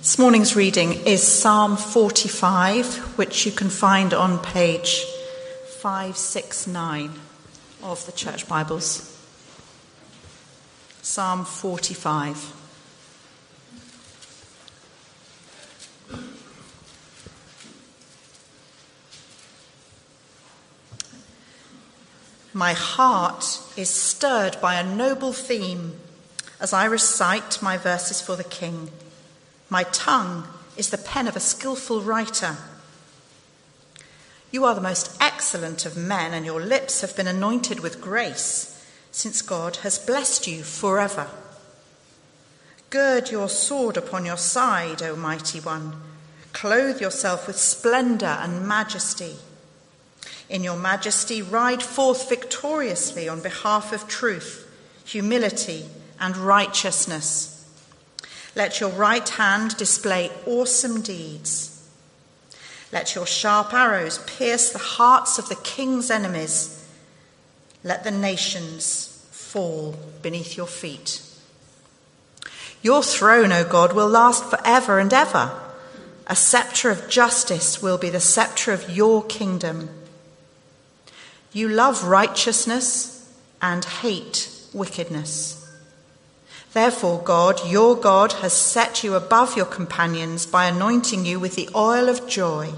This 0.00 0.18
morning's 0.18 0.56
reading 0.56 0.94
is 1.04 1.22
Psalm 1.22 1.76
45, 1.76 3.18
which 3.18 3.44
you 3.44 3.52
can 3.52 3.68
find 3.68 4.14
on 4.14 4.38
page 4.38 5.04
569 5.82 7.12
of 7.82 8.06
the 8.06 8.12
Church 8.12 8.48
Bibles. 8.48 9.14
Psalm 11.02 11.44
45. 11.44 12.54
My 22.54 22.72
heart 22.72 23.60
is 23.76 23.90
stirred 23.90 24.58
by 24.62 24.76
a 24.76 24.96
noble 24.96 25.34
theme 25.34 26.00
as 26.58 26.72
I 26.72 26.86
recite 26.86 27.60
my 27.60 27.76
verses 27.76 28.22
for 28.22 28.34
the 28.34 28.44
King. 28.44 28.88
My 29.70 29.84
tongue 29.84 30.48
is 30.76 30.90
the 30.90 30.98
pen 30.98 31.28
of 31.28 31.36
a 31.36 31.40
skilful 31.40 32.02
writer. 32.02 32.56
You 34.50 34.64
are 34.64 34.74
the 34.74 34.80
most 34.80 35.16
excellent 35.20 35.86
of 35.86 35.96
men, 35.96 36.34
and 36.34 36.44
your 36.44 36.60
lips 36.60 37.02
have 37.02 37.14
been 37.14 37.28
anointed 37.28 37.78
with 37.78 38.00
grace, 38.00 38.84
since 39.12 39.42
God 39.42 39.76
has 39.76 39.98
blessed 39.98 40.48
you 40.48 40.64
forever. 40.64 41.28
Gird 42.90 43.30
your 43.30 43.48
sword 43.48 43.96
upon 43.96 44.26
your 44.26 44.36
side, 44.36 45.02
O 45.02 45.14
mighty 45.14 45.60
one. 45.60 45.92
Clothe 46.52 47.00
yourself 47.00 47.46
with 47.46 47.56
splendor 47.56 48.26
and 48.40 48.66
majesty. 48.66 49.36
In 50.48 50.64
your 50.64 50.76
majesty, 50.76 51.42
ride 51.42 51.80
forth 51.80 52.28
victoriously 52.28 53.28
on 53.28 53.40
behalf 53.40 53.92
of 53.92 54.08
truth, 54.08 54.68
humility, 55.04 55.84
and 56.18 56.36
righteousness. 56.36 57.59
Let 58.54 58.80
your 58.80 58.90
right 58.90 59.28
hand 59.28 59.76
display 59.76 60.30
awesome 60.46 61.02
deeds. 61.02 61.88
Let 62.92 63.14
your 63.14 63.26
sharp 63.26 63.72
arrows 63.72 64.18
pierce 64.26 64.70
the 64.70 64.78
hearts 64.78 65.38
of 65.38 65.48
the 65.48 65.56
king's 65.56 66.10
enemies. 66.10 66.88
Let 67.84 68.02
the 68.02 68.10
nations 68.10 69.26
fall 69.30 69.94
beneath 70.22 70.56
your 70.56 70.66
feet. 70.66 71.22
Your 72.82 73.02
throne, 73.02 73.52
O 73.52 73.64
God, 73.64 73.92
will 73.92 74.08
last 74.08 74.44
forever 74.44 74.98
and 74.98 75.12
ever. 75.12 75.52
A 76.26 76.36
scepter 76.36 76.90
of 76.90 77.08
justice 77.08 77.82
will 77.82 77.98
be 77.98 78.10
the 78.10 78.20
scepter 78.20 78.72
of 78.72 78.88
your 78.88 79.24
kingdom. 79.24 79.90
You 81.52 81.68
love 81.68 82.04
righteousness 82.04 83.28
and 83.60 83.84
hate 83.84 84.50
wickedness. 84.72 85.59
Therefore, 86.72 87.20
God, 87.24 87.68
your 87.68 87.96
God, 87.96 88.32
has 88.34 88.52
set 88.52 89.02
you 89.02 89.14
above 89.14 89.56
your 89.56 89.66
companions 89.66 90.46
by 90.46 90.66
anointing 90.66 91.26
you 91.26 91.40
with 91.40 91.56
the 91.56 91.68
oil 91.74 92.08
of 92.08 92.28
joy. 92.28 92.72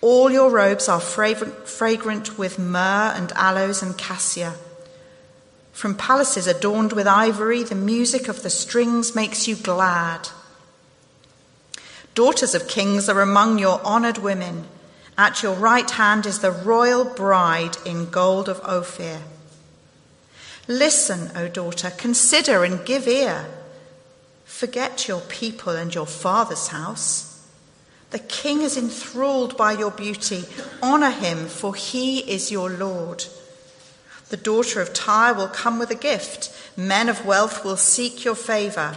All 0.00 0.30
your 0.30 0.50
robes 0.50 0.88
are 0.88 1.00
fragrant 1.00 2.36
with 2.36 2.58
myrrh 2.58 3.12
and 3.16 3.32
aloes 3.32 3.82
and 3.82 3.96
cassia. 3.96 4.54
From 5.72 5.94
palaces 5.94 6.46
adorned 6.46 6.92
with 6.92 7.06
ivory, 7.06 7.62
the 7.62 7.74
music 7.74 8.28
of 8.28 8.42
the 8.42 8.50
strings 8.50 9.14
makes 9.14 9.48
you 9.48 9.56
glad. 9.56 10.28
Daughters 12.14 12.54
of 12.54 12.68
kings 12.68 13.08
are 13.08 13.20
among 13.20 13.58
your 13.58 13.80
honored 13.84 14.18
women. 14.18 14.66
At 15.16 15.42
your 15.42 15.54
right 15.54 15.90
hand 15.90 16.26
is 16.26 16.40
the 16.40 16.50
royal 16.50 17.04
bride 17.04 17.76
in 17.86 18.10
gold 18.10 18.48
of 18.48 18.60
Ophir. 18.64 19.20
Listen, 20.66 21.30
O 21.36 21.48
daughter, 21.48 21.90
consider 21.90 22.64
and 22.64 22.84
give 22.86 23.06
ear. 23.06 23.46
Forget 24.44 25.08
your 25.08 25.20
people 25.20 25.74
and 25.74 25.94
your 25.94 26.06
father's 26.06 26.68
house. 26.68 27.30
The 28.10 28.18
king 28.20 28.62
is 28.62 28.76
enthralled 28.76 29.56
by 29.56 29.72
your 29.72 29.90
beauty. 29.90 30.44
Honor 30.80 31.10
him, 31.10 31.46
for 31.46 31.74
he 31.74 32.20
is 32.20 32.52
your 32.52 32.70
Lord. 32.70 33.24
The 34.30 34.36
daughter 34.36 34.80
of 34.80 34.94
Tyre 34.94 35.34
will 35.34 35.48
come 35.48 35.78
with 35.78 35.90
a 35.90 35.96
gift. 35.96 36.50
Men 36.76 37.08
of 37.08 37.26
wealth 37.26 37.64
will 37.64 37.76
seek 37.76 38.24
your 38.24 38.36
favor. 38.36 38.96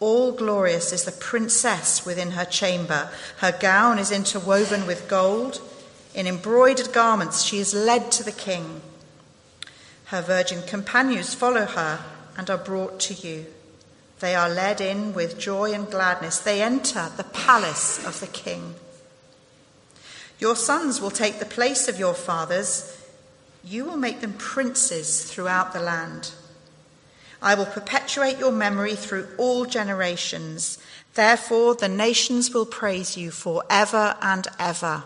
All 0.00 0.32
glorious 0.32 0.92
is 0.92 1.04
the 1.04 1.12
princess 1.12 2.06
within 2.06 2.30
her 2.32 2.46
chamber. 2.46 3.10
Her 3.36 3.52
gown 3.60 3.98
is 3.98 4.10
interwoven 4.10 4.86
with 4.86 5.08
gold. 5.08 5.60
In 6.14 6.26
embroidered 6.26 6.92
garments, 6.92 7.42
she 7.42 7.58
is 7.58 7.74
led 7.74 8.10
to 8.12 8.24
the 8.24 8.32
king. 8.32 8.80
Her 10.10 10.22
virgin 10.22 10.62
companions 10.62 11.34
follow 11.34 11.66
her 11.66 12.00
and 12.36 12.50
are 12.50 12.58
brought 12.58 12.98
to 13.00 13.14
you. 13.14 13.46
They 14.18 14.34
are 14.34 14.48
led 14.48 14.80
in 14.80 15.14
with 15.14 15.38
joy 15.38 15.72
and 15.72 15.88
gladness. 15.88 16.40
They 16.40 16.60
enter 16.60 17.12
the 17.16 17.22
palace 17.22 18.04
of 18.04 18.18
the 18.18 18.26
king. 18.26 18.74
Your 20.40 20.56
sons 20.56 21.00
will 21.00 21.12
take 21.12 21.38
the 21.38 21.46
place 21.46 21.86
of 21.86 22.00
your 22.00 22.14
fathers. 22.14 23.00
You 23.62 23.84
will 23.84 23.96
make 23.96 24.20
them 24.20 24.32
princes 24.32 25.30
throughout 25.30 25.72
the 25.72 25.78
land. 25.78 26.32
I 27.40 27.54
will 27.54 27.66
perpetuate 27.66 28.38
your 28.38 28.50
memory 28.50 28.96
through 28.96 29.28
all 29.38 29.64
generations. 29.64 30.78
Therefore, 31.14 31.76
the 31.76 31.88
nations 31.88 32.52
will 32.52 32.66
praise 32.66 33.16
you 33.16 33.30
forever 33.30 34.16
and 34.20 34.48
ever. 34.58 35.04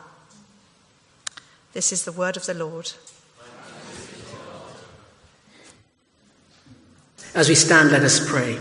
This 1.75 1.93
is 1.93 2.07
the 2.07 2.13
word 2.13 2.39
of 2.39 2.47
the 2.47 2.55
Lord. 2.55 2.95
As 7.35 7.49
we 7.49 7.57
stand, 7.57 7.91
let 7.91 8.03
us 8.03 8.25
pray. 8.25 8.61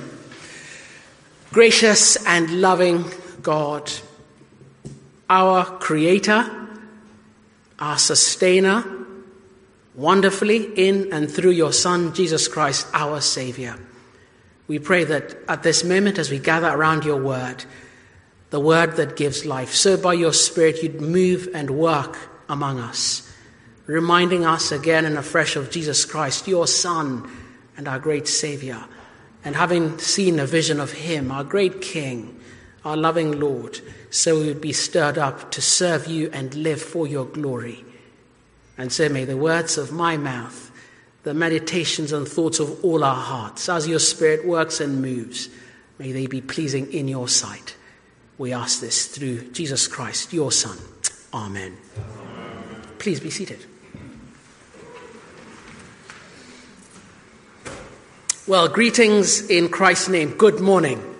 Gracious 1.51 2.15
and 2.25 2.59
loving 2.59 3.05
God, 3.43 3.91
our 5.29 5.63
Creator, 5.77 6.67
our 7.77 7.99
Sustainer, 7.99 8.83
wonderfully 9.93 10.63
in 10.75 11.13
and 11.13 11.29
through 11.29 11.51
your 11.51 11.71
Son, 11.71 12.15
Jesus 12.15 12.47
Christ, 12.47 12.87
our 12.93 13.21
Savior. 13.21 13.77
We 14.67 14.79
pray 14.79 15.03
that 15.03 15.37
at 15.47 15.61
this 15.61 15.83
moment, 15.83 16.17
as 16.17 16.31
we 16.31 16.39
gather 16.39 16.69
around 16.69 17.05
your 17.05 17.21
word, 17.21 17.65
the 18.49 18.59
word 18.59 18.95
that 18.95 19.15
gives 19.15 19.45
life, 19.45 19.71
so 19.75 19.97
by 19.97 20.13
your 20.13 20.33
Spirit 20.33 20.81
you'd 20.81 20.99
move 20.99 21.47
and 21.53 21.69
work 21.69 22.17
among 22.49 22.79
us, 22.79 23.31
reminding 23.85 24.47
us 24.47 24.71
again 24.71 25.05
and 25.05 25.15
afresh 25.15 25.55
of 25.55 25.69
Jesus 25.69 26.05
Christ, 26.05 26.47
your 26.47 26.65
Son 26.65 27.29
and 27.77 27.87
our 27.87 27.99
great 27.99 28.27
Savior. 28.27 28.83
And 29.45 29.55
having 29.55 29.97
seen 29.99 30.39
a 30.39 30.45
vision 30.45 30.79
of 30.79 30.91
Him, 30.91 31.31
our 31.31 31.43
great 31.43 31.81
King, 31.81 32.39
our 32.85 32.97
loving 32.97 33.39
Lord, 33.39 33.79
so 34.09 34.39
we 34.39 34.47
would 34.47 34.61
be 34.61 34.73
stirred 34.73 35.17
up 35.17 35.51
to 35.51 35.61
serve 35.61 36.07
you 36.07 36.29
and 36.31 36.53
live 36.55 36.81
for 36.81 37.07
your 37.07 37.25
glory. 37.25 37.83
And 38.77 38.91
so 38.91 39.09
may 39.09 39.25
the 39.25 39.37
words 39.37 39.77
of 39.77 39.91
my 39.91 40.17
mouth, 40.17 40.71
the 41.23 41.33
meditations 41.33 42.11
and 42.11 42.27
thoughts 42.27 42.59
of 42.59 42.83
all 42.83 43.03
our 43.03 43.15
hearts, 43.15 43.69
as 43.69 43.87
your 43.87 43.99
Spirit 43.99 44.45
works 44.45 44.79
and 44.79 45.01
moves, 45.01 45.49
may 45.99 46.11
they 46.11 46.27
be 46.27 46.41
pleasing 46.41 46.91
in 46.91 47.07
your 47.07 47.27
sight. 47.27 47.75
We 48.37 48.51
ask 48.51 48.81
this 48.81 49.07
through 49.07 49.51
Jesus 49.51 49.87
Christ, 49.87 50.33
your 50.33 50.51
Son. 50.51 50.77
Amen. 51.33 51.77
Please 52.99 53.19
be 53.19 53.29
seated. 53.29 53.65
Well, 58.45 58.67
greetings 58.67 59.49
in 59.49 59.69
Christ's 59.69 60.09
name. 60.09 60.31
Good 60.31 60.59
morning 60.59 61.13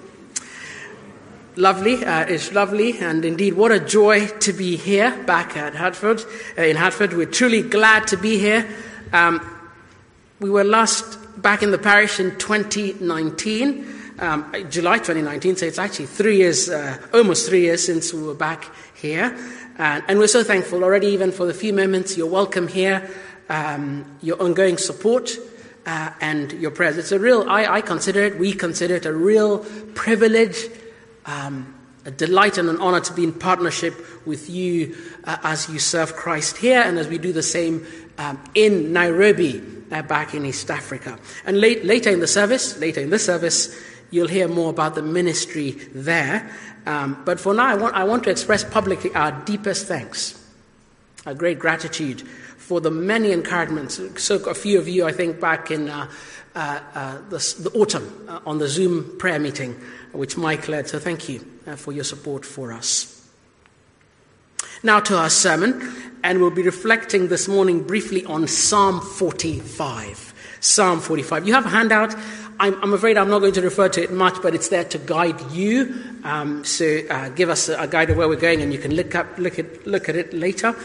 lovely. 1.56 2.04
Uh, 2.04 2.26
it's 2.26 2.52
lovely, 2.52 2.98
and 3.00 3.24
indeed, 3.24 3.54
what 3.54 3.72
a 3.72 3.80
joy 3.80 4.28
to 4.28 4.54
be 4.54 4.76
here 4.76 5.16
back 5.26 5.56
at 5.56 5.76
Hartford. 5.76 6.24
Uh, 6.58 6.64
in 6.64 6.76
Hartford, 6.76 7.14
we're 7.14 7.26
truly 7.26 7.62
glad 7.62 8.08
to 8.08 8.18
be 8.18 8.38
here. 8.38 8.68
Um, 9.12 9.40
we 10.40 10.50
were 10.50 10.64
last 10.64 11.20
back 11.42 11.64
in 11.64 11.72
the 11.72 11.78
parish 11.78 12.20
in 12.20 12.38
2019, 12.38 13.88
um, 14.20 14.52
July 14.70 14.98
2019. 14.98 15.56
So 15.58 15.66
it's 15.66 15.80
actually 15.80 16.08
three 16.08 16.38
years, 16.38 16.70
uh, 16.70 16.98
almost 17.14 17.48
three 17.48 17.62
years 17.62 17.86
since 17.86 18.14
we 18.14 18.24
were 18.24 18.34
back 18.34 18.70
here, 18.96 19.38
and, 19.78 20.20
we're 20.20 20.28
so 20.28 20.44
thankful 20.44 20.84
already, 20.84 21.08
even 21.08 21.32
for 21.32 21.46
the 21.46 21.54
few 21.54 21.74
moments 21.74 22.18
you're 22.18 22.28
welcome 22.28 22.68
here, 22.68 23.10
um, 23.50 24.06
your 24.22 24.42
ongoing 24.42 24.78
support. 24.78 25.38
Uh, 25.86 26.12
and 26.22 26.54
your 26.54 26.72
prayers. 26.72 26.98
It's 26.98 27.12
a 27.12 27.20
real, 27.20 27.44
I, 27.50 27.66
I 27.66 27.82
consider 27.82 28.24
it, 28.24 28.40
we 28.40 28.54
consider 28.54 28.96
it 28.96 29.06
a 29.06 29.12
real 29.12 29.60
privilege 29.96 30.70
um, 31.26 31.74
a 32.06 32.12
delight 32.12 32.58
and 32.58 32.70
an 32.70 32.80
honor 32.82 33.00
to 33.00 33.14
be 33.14 33.24
in 33.24 33.34
partnership 33.34 33.94
with 34.26 34.50
you 34.50 34.96
uh, 35.24 35.38
as 35.44 35.70
you 35.70 35.80
serve 35.80 36.16
Christ 36.16 36.58
here 36.58 36.82
and 36.82 37.00
as 37.00 37.08
we 37.08 37.18
do 37.18 37.32
the 37.32 37.44
same 37.44 37.86
um, 38.18 38.44
in 38.54 38.92
Nairobi, 38.92 39.62
uh, 39.92 40.02
back 40.02 40.34
in 40.34 40.46
East 40.46 40.70
Africa. 40.70 41.18
And 41.46 41.60
late, 41.60 41.86
later 41.86 42.10
in 42.10 42.20
the 42.20 42.28
service, 42.28 42.78
later 42.78 43.02
in 43.02 43.10
this 43.10 43.26
service, 43.26 43.80
you'll 44.12 44.28
hear 44.28 44.48
more 44.48 44.70
about 44.70 44.96
the 44.96 45.02
ministry 45.02 45.72
there. 45.94 46.50
Um, 46.86 47.22
but 47.26 47.40
for 47.40 47.54
now, 47.54 47.66
I 47.66 47.76
want, 47.76 47.96
I 47.96 48.04
want 48.04 48.26
to 48.26 48.30
express 48.30 48.64
publicly 48.64 49.14
our 49.16 49.32
deepest 49.46 49.88
thanks, 49.88 50.40
our 51.26 51.34
great 51.34 51.58
gratitude 51.58 52.24
for 52.64 52.80
the 52.80 52.92
many 52.92 53.32
encouragements. 53.32 54.00
So, 54.24 54.36
a 54.46 54.54
few 54.54 54.80
of 54.80 54.88
you, 54.88 55.06
I 55.06 55.12
think, 55.12 55.40
back 55.40 55.70
in 55.70 55.90
uh, 55.90 56.10
uh, 56.56 56.80
uh, 56.94 57.18
the, 57.30 57.56
the, 57.62 57.72
autumn 57.74 58.26
uh, 58.30 58.40
on 58.46 58.60
the 58.60 58.68
Zoom 58.68 59.18
prayer 59.18 59.40
meeting, 59.40 59.74
which 60.12 60.38
Mike 60.38 60.68
led. 60.68 60.88
So 60.88 61.00
thank 61.00 61.28
you 61.28 61.44
uh, 61.66 61.76
for 61.76 61.92
your 61.92 62.04
support 62.04 62.46
for 62.46 62.72
us. 62.72 63.28
Now 64.84 65.00
to 65.00 65.18
our 65.18 65.32
sermon, 65.32 65.82
and 66.24 66.40
we'll 66.40 66.52
be 66.52 66.62
reflecting 66.62 67.28
this 67.28 67.48
morning 67.48 67.84
briefly 67.84 68.24
on 68.26 68.48
Psalm 68.48 69.02
45. 69.02 70.34
Psalm 70.60 71.00
45. 71.00 71.48
You 71.48 71.54
have 71.54 71.66
a 71.66 71.70
handout. 71.70 72.16
I'm, 72.60 72.76
I'm, 72.84 72.94
afraid 72.94 73.18
I'm 73.18 73.30
not 73.30 73.40
going 73.40 73.54
to 73.54 73.62
refer 73.62 73.90
to 73.90 74.04
it 74.04 74.12
much, 74.12 74.42
but 74.42 74.54
it's 74.54 74.70
there 74.70 74.84
to 74.86 74.98
guide 75.00 75.42
you. 75.52 75.96
Um, 76.24 76.64
so 76.64 77.00
uh, 77.10 77.30
give 77.30 77.50
us 77.50 77.68
a, 77.68 77.82
a, 77.82 77.88
guide 77.88 78.12
of 78.12 78.18
where 78.18 78.30
we're 78.30 78.36
going, 78.36 78.62
and 78.62 78.72
you 78.72 78.78
can 78.78 78.94
look, 78.94 79.16
up, 79.16 79.40
look, 79.40 79.58
at, 79.58 79.88
look 79.88 80.08
at 80.08 80.16
it 80.16 80.34
later. 80.34 80.76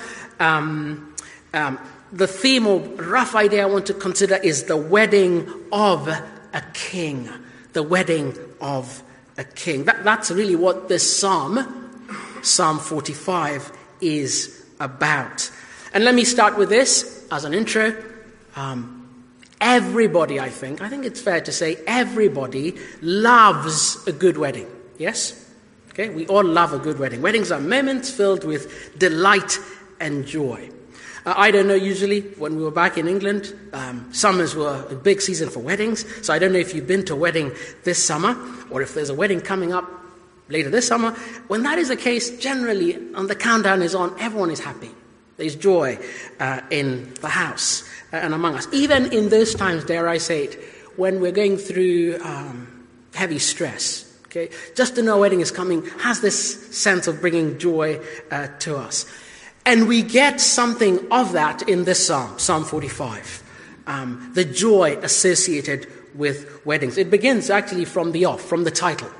Um, 0.41 1.08
um, 1.55 1.79
the 2.13 2.27
theme 2.27 2.67
or 2.67 2.81
rough 2.81 3.35
idea 3.35 3.63
I 3.63 3.67
want 3.67 3.87
to 3.87 3.95
consider 3.95 4.37
is 4.37 4.65
the 4.65 4.77
wedding 4.77 5.49
of 5.73 6.09
a 6.09 6.63
king. 6.73 7.29
The 7.73 7.83
wedding 7.83 8.37
of 8.61 9.03
a 9.37 9.45
king. 9.45 9.85
That, 9.85 10.05
that's 10.05 10.31
really 10.31 10.57
what 10.57 10.89
this 10.89 11.19
psalm, 11.19 12.01
Psalm 12.43 12.79
45, 12.79 13.73
is 14.01 14.65
about. 14.81 15.51
And 15.93 16.05
let 16.05 16.15
me 16.15 16.25
start 16.25 16.59
with 16.59 16.69
this 16.69 17.27
as 17.31 17.45
an 17.45 17.55
intro. 17.55 17.95
Um, 18.57 18.99
everybody, 19.61 20.41
I 20.41 20.49
think, 20.49 20.81
I 20.81 20.89
think 20.89 21.05
it's 21.05 21.21
fair 21.21 21.41
to 21.41 21.53
say, 21.53 21.77
everybody 21.87 22.77
loves 23.01 24.07
a 24.07 24.13
good 24.13 24.39
wedding. 24.39 24.69
Yes? 24.99 25.47
Okay, 25.91 26.09
we 26.09 26.27
all 26.27 26.45
love 26.45 26.73
a 26.73 26.79
good 26.79 26.99
wedding. 26.99 27.23
Weddings 27.23 27.51
are 27.51 27.61
moments 27.61 28.11
filled 28.11 28.45
with 28.45 28.99
delight 28.99 29.59
and 30.01 30.27
joy. 30.27 30.71
I 31.37 31.51
don't 31.51 31.67
know, 31.67 31.75
usually, 31.75 32.21
when 32.39 32.57
we 32.57 32.63
were 32.63 32.71
back 32.71 32.97
in 32.97 33.09
England, 33.09 33.55
um, 33.73 34.13
summers 34.13 34.55
were 34.55 34.87
a 34.89 34.95
big 34.95 35.21
season 35.21 35.51
for 35.51 35.61
weddings. 35.61 36.05
So 36.25 36.33
I 36.33 36.39
don't 36.39 36.53
know 36.53 36.59
if 36.59 36.75
you've 36.75 36.87
been 36.87 37.05
to 37.07 37.15
a 37.15 37.17
wedding 37.17 37.53
this 37.85 38.03
summer 38.03 38.37
or 38.71 38.83
if 38.83 38.95
there's 38.95 39.11
a 39.11 39.15
wedding 39.15 39.41
coming 39.41 39.73
up 39.73 39.89
later 40.49 40.71
this 40.71 40.87
summer. 40.87 41.13
When 41.49 41.63
that 41.65 41.79
is 41.79 41.89
the 41.89 41.97
case, 41.97 42.39
generally, 42.39 42.97
on 43.15 43.27
the 43.27 43.35
countdown 43.35 43.83
is 43.83 43.95
on, 43.95 44.15
everyone 44.21 44.51
is 44.51 44.61
happy. 44.61 44.91
There's 45.37 45.55
joy 45.55 45.99
uh, 46.41 46.61
in 46.71 47.15
the 47.21 47.29
house 47.29 47.89
uh, 48.13 48.17
and 48.17 48.35
among 48.35 48.55
us. 48.55 48.67
Even 48.73 49.13
in 49.13 49.29
those 49.29 49.55
times, 49.55 49.85
dare 49.85 50.09
I 50.09 50.19
say 50.19 50.45
it, 50.45 50.63
when 50.97 51.21
we're 51.21 51.33
going 51.33 51.57
through 51.57 52.19
um, 52.23 52.89
heavy 53.15 53.39
stress. 53.39 54.05
Okay, 54.27 54.51
just 54.75 54.95
to 54.97 55.03
know 55.03 55.17
a 55.17 55.21
wedding 55.21 55.41
is 55.41 55.51
coming 55.51 55.87
has 56.01 56.21
this 56.21 56.77
sense 56.77 57.07
of 57.07 57.21
bringing 57.23 57.59
joy 57.59 57.99
uh, 58.31 58.49
to 58.59 58.77
us. 58.77 59.07
And 59.65 59.87
we 59.87 60.03
get 60.03 60.41
something 60.41 61.07
of 61.11 61.33
that 61.33 61.69
in 61.69 61.85
this 61.85 62.07
psalm, 62.07 62.39
Psalm 62.39 62.65
45. 62.65 63.43
Um, 63.87 64.31
the 64.35 64.45
joy 64.45 64.99
associated 65.03 65.87
with 66.15 66.65
weddings. 66.67 66.99
It 66.99 67.11
begins 67.11 67.51
actually 67.51 67.85
from 67.85 68.13
the 68.13 68.25
off, 68.25 68.43
from 68.43 68.65
the 68.65 68.71
title. 68.71 69.11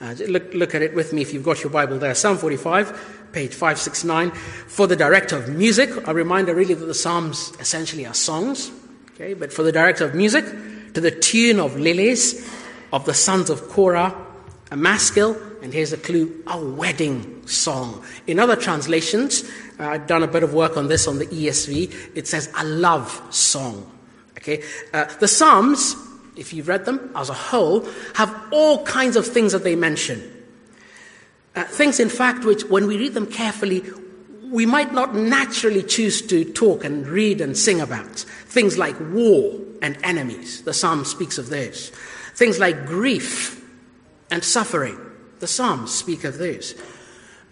Uh, 0.00 0.14
look, 0.28 0.52
look 0.52 0.74
at 0.74 0.82
it 0.82 0.94
with 0.94 1.12
me 1.12 1.22
if 1.22 1.32
you've 1.32 1.44
got 1.44 1.62
your 1.62 1.70
Bible 1.70 1.98
there. 1.98 2.14
Psalm 2.14 2.36
45, 2.36 3.30
page 3.32 3.52
569. 3.52 4.32
For 4.32 4.86
the 4.86 4.96
director 4.96 5.36
of 5.36 5.48
music, 5.48 5.90
a 6.08 6.12
reminder 6.12 6.54
really 6.54 6.74
that 6.74 6.86
the 6.86 6.94
Psalms 6.94 7.52
essentially 7.60 8.04
are 8.06 8.14
songs. 8.14 8.70
Okay, 9.14 9.34
but 9.34 9.52
for 9.52 9.62
the 9.62 9.72
director 9.72 10.04
of 10.04 10.14
music, 10.14 10.44
to 10.94 11.00
the 11.00 11.10
tune 11.10 11.60
of 11.60 11.78
lilies, 11.78 12.50
of 12.92 13.04
the 13.04 13.14
sons 13.14 13.48
of 13.48 13.68
Korah, 13.68 14.14
a 14.72 14.76
maskil, 14.76 15.36
and 15.60 15.72
here's 15.72 15.92
a 15.92 15.98
clue, 15.98 16.42
a 16.46 16.58
wedding 16.58 17.46
song. 17.46 18.02
In 18.26 18.38
other 18.38 18.56
translations, 18.56 19.44
uh, 19.78 19.86
I've 19.86 20.06
done 20.06 20.22
a 20.22 20.26
bit 20.26 20.42
of 20.42 20.54
work 20.54 20.78
on 20.78 20.88
this 20.88 21.06
on 21.06 21.18
the 21.18 21.26
ESV. 21.26 22.16
It 22.16 22.26
says 22.26 22.50
a 22.58 22.64
love 22.64 23.22
song. 23.28 23.86
Okay, 24.38 24.64
uh, 24.94 25.04
the 25.20 25.28
Psalms, 25.28 25.94
if 26.36 26.54
you've 26.54 26.68
read 26.68 26.86
them 26.86 27.12
as 27.14 27.28
a 27.28 27.34
whole, 27.34 27.86
have 28.14 28.34
all 28.50 28.82
kinds 28.86 29.14
of 29.14 29.26
things 29.26 29.52
that 29.52 29.62
they 29.62 29.76
mention. 29.76 30.22
Uh, 31.54 31.64
things, 31.64 32.00
in 32.00 32.08
fact, 32.08 32.46
which 32.46 32.64
when 32.64 32.86
we 32.86 32.96
read 32.96 33.12
them 33.12 33.26
carefully, 33.26 33.84
we 34.50 34.64
might 34.64 34.94
not 34.94 35.14
naturally 35.14 35.82
choose 35.82 36.22
to 36.22 36.50
talk 36.50 36.82
and 36.82 37.06
read 37.06 37.42
and 37.42 37.58
sing 37.58 37.82
about. 37.82 38.20
Things 38.46 38.78
like 38.78 38.98
war 39.10 39.60
and 39.82 39.98
enemies. 40.02 40.62
The 40.62 40.72
Psalm 40.72 41.04
speaks 41.04 41.36
of 41.36 41.50
those. 41.50 41.90
Things 42.34 42.58
like 42.58 42.86
grief 42.86 43.61
and 44.32 44.42
suffering. 44.42 44.98
The 45.38 45.46
Psalms 45.46 45.92
speak 45.94 46.24
of 46.24 46.38
those. 46.38 46.74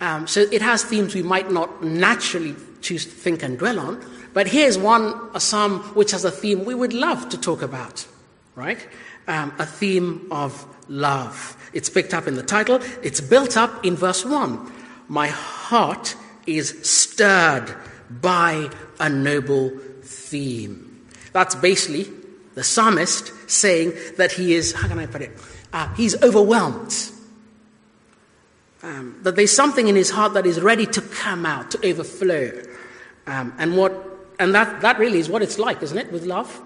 Um, 0.00 0.26
so 0.26 0.40
it 0.40 0.62
has 0.62 0.82
themes 0.82 1.14
we 1.14 1.22
might 1.22 1.52
not 1.52 1.84
naturally 1.84 2.56
choose 2.80 3.04
to 3.04 3.10
think 3.10 3.42
and 3.42 3.58
dwell 3.58 3.78
on. 3.78 4.04
But 4.32 4.46
here's 4.46 4.78
one, 4.78 5.14
a 5.34 5.40
psalm 5.40 5.80
which 5.94 6.12
has 6.12 6.24
a 6.24 6.30
theme 6.30 6.64
we 6.64 6.74
would 6.74 6.94
love 6.94 7.28
to 7.28 7.38
talk 7.38 7.60
about, 7.60 8.06
right? 8.54 8.88
Um, 9.28 9.52
a 9.58 9.66
theme 9.66 10.26
of 10.30 10.64
love. 10.88 11.56
It's 11.74 11.90
picked 11.90 12.14
up 12.14 12.26
in 12.26 12.36
the 12.36 12.42
title. 12.42 12.80
It's 13.02 13.20
built 13.20 13.56
up 13.56 13.84
in 13.84 13.94
verse 13.96 14.24
1. 14.24 14.72
My 15.08 15.28
heart 15.28 16.16
is 16.46 16.78
stirred 16.82 17.74
by 18.08 18.70
a 18.98 19.08
noble 19.10 19.70
theme. 20.02 21.06
That's 21.32 21.54
basically 21.54 22.10
the 22.54 22.64
psalmist 22.64 23.50
saying 23.50 23.92
that 24.16 24.32
he 24.32 24.54
is, 24.54 24.72
how 24.72 24.88
can 24.88 24.98
I 24.98 25.06
put 25.06 25.20
it? 25.22 25.38
Uh, 25.72 25.92
he's 25.94 26.20
overwhelmed 26.22 27.10
um, 28.82 29.18
that 29.22 29.36
there's 29.36 29.52
something 29.52 29.88
in 29.88 29.96
his 29.96 30.10
heart 30.10 30.34
that 30.34 30.46
is 30.46 30.60
ready 30.60 30.86
to 30.86 31.00
come 31.00 31.44
out, 31.46 31.70
to 31.72 31.88
overflow. 31.88 32.62
Um, 33.26 33.54
and 33.58 33.76
what, 33.76 33.92
and 34.38 34.54
that, 34.54 34.80
that 34.80 34.98
really 34.98 35.18
is 35.18 35.28
what 35.28 35.42
it's 35.42 35.58
like, 35.58 35.82
isn't 35.82 35.98
it, 35.98 36.10
with 36.12 36.24
love? 36.24 36.60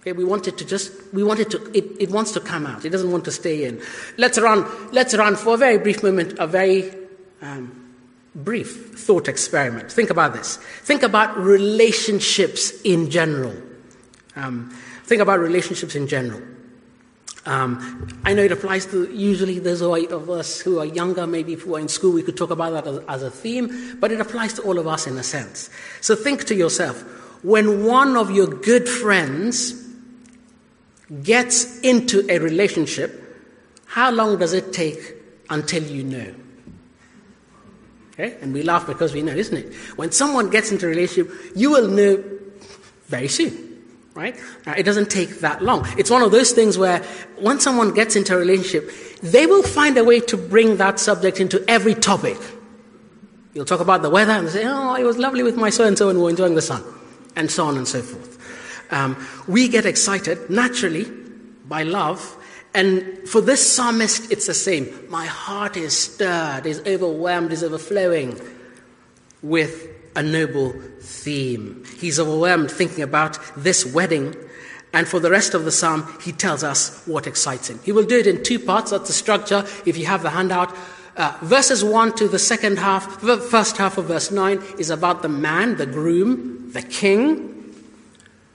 Okay, 0.00 0.12
we 0.12 0.24
want 0.24 0.48
it 0.48 0.56
to 0.58 0.64
just, 0.64 0.92
we 1.12 1.22
want 1.22 1.40
it 1.40 1.50
to, 1.50 1.70
it, 1.76 1.84
it 2.00 2.10
wants 2.10 2.32
to 2.32 2.40
come 2.40 2.66
out. 2.66 2.84
It 2.84 2.90
doesn't 2.90 3.12
want 3.12 3.24
to 3.26 3.30
stay 3.30 3.64
in. 3.64 3.82
Let's 4.16 4.38
run, 4.38 4.64
let's 4.92 5.14
run 5.14 5.36
for 5.36 5.54
a 5.54 5.56
very 5.58 5.76
brief 5.78 6.02
moment, 6.02 6.38
a 6.38 6.46
very 6.46 6.94
um, 7.42 7.94
brief 8.34 8.98
thought 8.98 9.28
experiment. 9.28 9.92
Think 9.92 10.08
about 10.08 10.32
this. 10.32 10.56
Think 10.56 11.02
about 11.02 11.36
relationships 11.36 12.80
in 12.82 13.10
general. 13.10 13.54
Um, 14.36 14.74
think 15.04 15.20
about 15.20 15.40
relationships 15.40 15.94
in 15.94 16.06
general. 16.06 16.40
Um, 17.46 18.20
I 18.24 18.34
know 18.34 18.42
it 18.42 18.52
applies 18.52 18.84
to 18.86 19.10
usually 19.14 19.58
those 19.58 19.80
of 19.80 20.28
us 20.30 20.60
who 20.60 20.78
are 20.78 20.84
younger, 20.84 21.26
maybe 21.26 21.54
who 21.54 21.74
are 21.74 21.80
in 21.80 21.88
school, 21.88 22.12
we 22.12 22.22
could 22.22 22.36
talk 22.36 22.50
about 22.50 22.72
that 22.72 22.86
as, 22.86 22.98
as 23.08 23.22
a 23.22 23.30
theme, 23.30 23.96
but 23.98 24.12
it 24.12 24.20
applies 24.20 24.52
to 24.54 24.62
all 24.62 24.78
of 24.78 24.86
us 24.86 25.06
in 25.06 25.16
a 25.16 25.22
sense. 25.22 25.70
So 26.00 26.14
think 26.14 26.44
to 26.46 26.54
yourself 26.54 27.00
when 27.42 27.84
one 27.84 28.16
of 28.16 28.30
your 28.30 28.46
good 28.46 28.86
friends 28.86 29.72
gets 31.22 31.80
into 31.80 32.26
a 32.28 32.38
relationship, 32.38 33.16
how 33.86 34.10
long 34.10 34.38
does 34.38 34.52
it 34.52 34.72
take 34.74 35.14
until 35.48 35.82
you 35.82 36.04
know? 36.04 36.34
Okay? 38.12 38.36
And 38.42 38.52
we 38.52 38.62
laugh 38.62 38.86
because 38.86 39.14
we 39.14 39.22
know, 39.22 39.32
isn't 39.32 39.56
it? 39.56 39.74
When 39.96 40.12
someone 40.12 40.50
gets 40.50 40.70
into 40.70 40.86
a 40.86 40.90
relationship, 40.90 41.34
you 41.56 41.70
will 41.70 41.88
know 41.88 42.22
very 43.06 43.28
soon 43.28 43.69
right? 44.20 44.36
Uh, 44.66 44.74
it 44.76 44.82
doesn't 44.82 45.10
take 45.10 45.40
that 45.40 45.62
long. 45.62 45.86
It's 45.96 46.10
one 46.10 46.22
of 46.22 46.30
those 46.30 46.52
things 46.52 46.76
where 46.76 47.02
once 47.38 47.64
someone 47.64 47.94
gets 47.94 48.16
into 48.16 48.34
a 48.34 48.38
relationship, 48.38 48.90
they 49.22 49.46
will 49.46 49.62
find 49.62 49.96
a 49.96 50.04
way 50.04 50.20
to 50.20 50.36
bring 50.36 50.76
that 50.76 51.00
subject 51.00 51.40
into 51.40 51.64
every 51.68 51.94
topic. 51.94 52.36
You'll 53.54 53.64
talk 53.64 53.80
about 53.80 54.02
the 54.02 54.10
weather 54.10 54.32
and 54.32 54.48
say, 54.50 54.64
oh, 54.66 54.94
it 54.94 55.04
was 55.04 55.16
lovely 55.16 55.42
with 55.42 55.56
my 55.56 55.70
so 55.70 55.84
and 55.84 55.96
so 55.96 56.10
and 56.10 56.20
we're 56.20 56.30
enjoying 56.30 56.54
the 56.54 56.62
sun, 56.62 56.84
and 57.34 57.50
so 57.50 57.64
on 57.64 57.78
and 57.78 57.88
so 57.88 58.02
forth. 58.02 58.36
Um, 58.92 59.16
we 59.48 59.68
get 59.68 59.86
excited 59.86 60.50
naturally 60.50 61.10
by 61.64 61.82
love. 61.84 62.36
And 62.74 63.26
for 63.26 63.40
this 63.40 63.74
psalmist, 63.74 64.30
it's 64.30 64.46
the 64.46 64.54
same. 64.54 64.86
My 65.08 65.26
heart 65.26 65.76
is 65.76 65.96
stirred, 65.96 66.66
is 66.66 66.80
overwhelmed, 66.86 67.52
is 67.52 67.64
overflowing 67.64 68.40
with 69.42 69.89
a 70.16 70.22
noble 70.22 70.72
theme. 71.00 71.84
He's 71.98 72.18
overwhelmed 72.18 72.70
thinking 72.70 73.02
about 73.02 73.38
this 73.56 73.84
wedding. 73.86 74.36
And 74.92 75.06
for 75.06 75.20
the 75.20 75.30
rest 75.30 75.54
of 75.54 75.64
the 75.64 75.70
psalm, 75.70 76.12
he 76.20 76.32
tells 76.32 76.64
us 76.64 77.04
what 77.06 77.26
excites 77.26 77.70
him. 77.70 77.78
He 77.84 77.92
will 77.92 78.04
do 78.04 78.18
it 78.18 78.26
in 78.26 78.42
two 78.42 78.58
parts. 78.58 78.90
That's 78.90 79.06
the 79.06 79.12
structure. 79.12 79.64
If 79.86 79.96
you 79.96 80.06
have 80.06 80.22
the 80.22 80.30
handout, 80.30 80.76
uh, 81.16 81.36
verses 81.42 81.84
1 81.84 82.14
to 82.16 82.28
the 82.28 82.38
second 82.38 82.78
half, 82.78 83.20
the 83.20 83.38
first 83.38 83.76
half 83.76 83.98
of 83.98 84.06
verse 84.06 84.30
9 84.30 84.60
is 84.78 84.90
about 84.90 85.22
the 85.22 85.28
man, 85.28 85.76
the 85.76 85.86
groom, 85.86 86.72
the 86.72 86.82
king. 86.82 87.74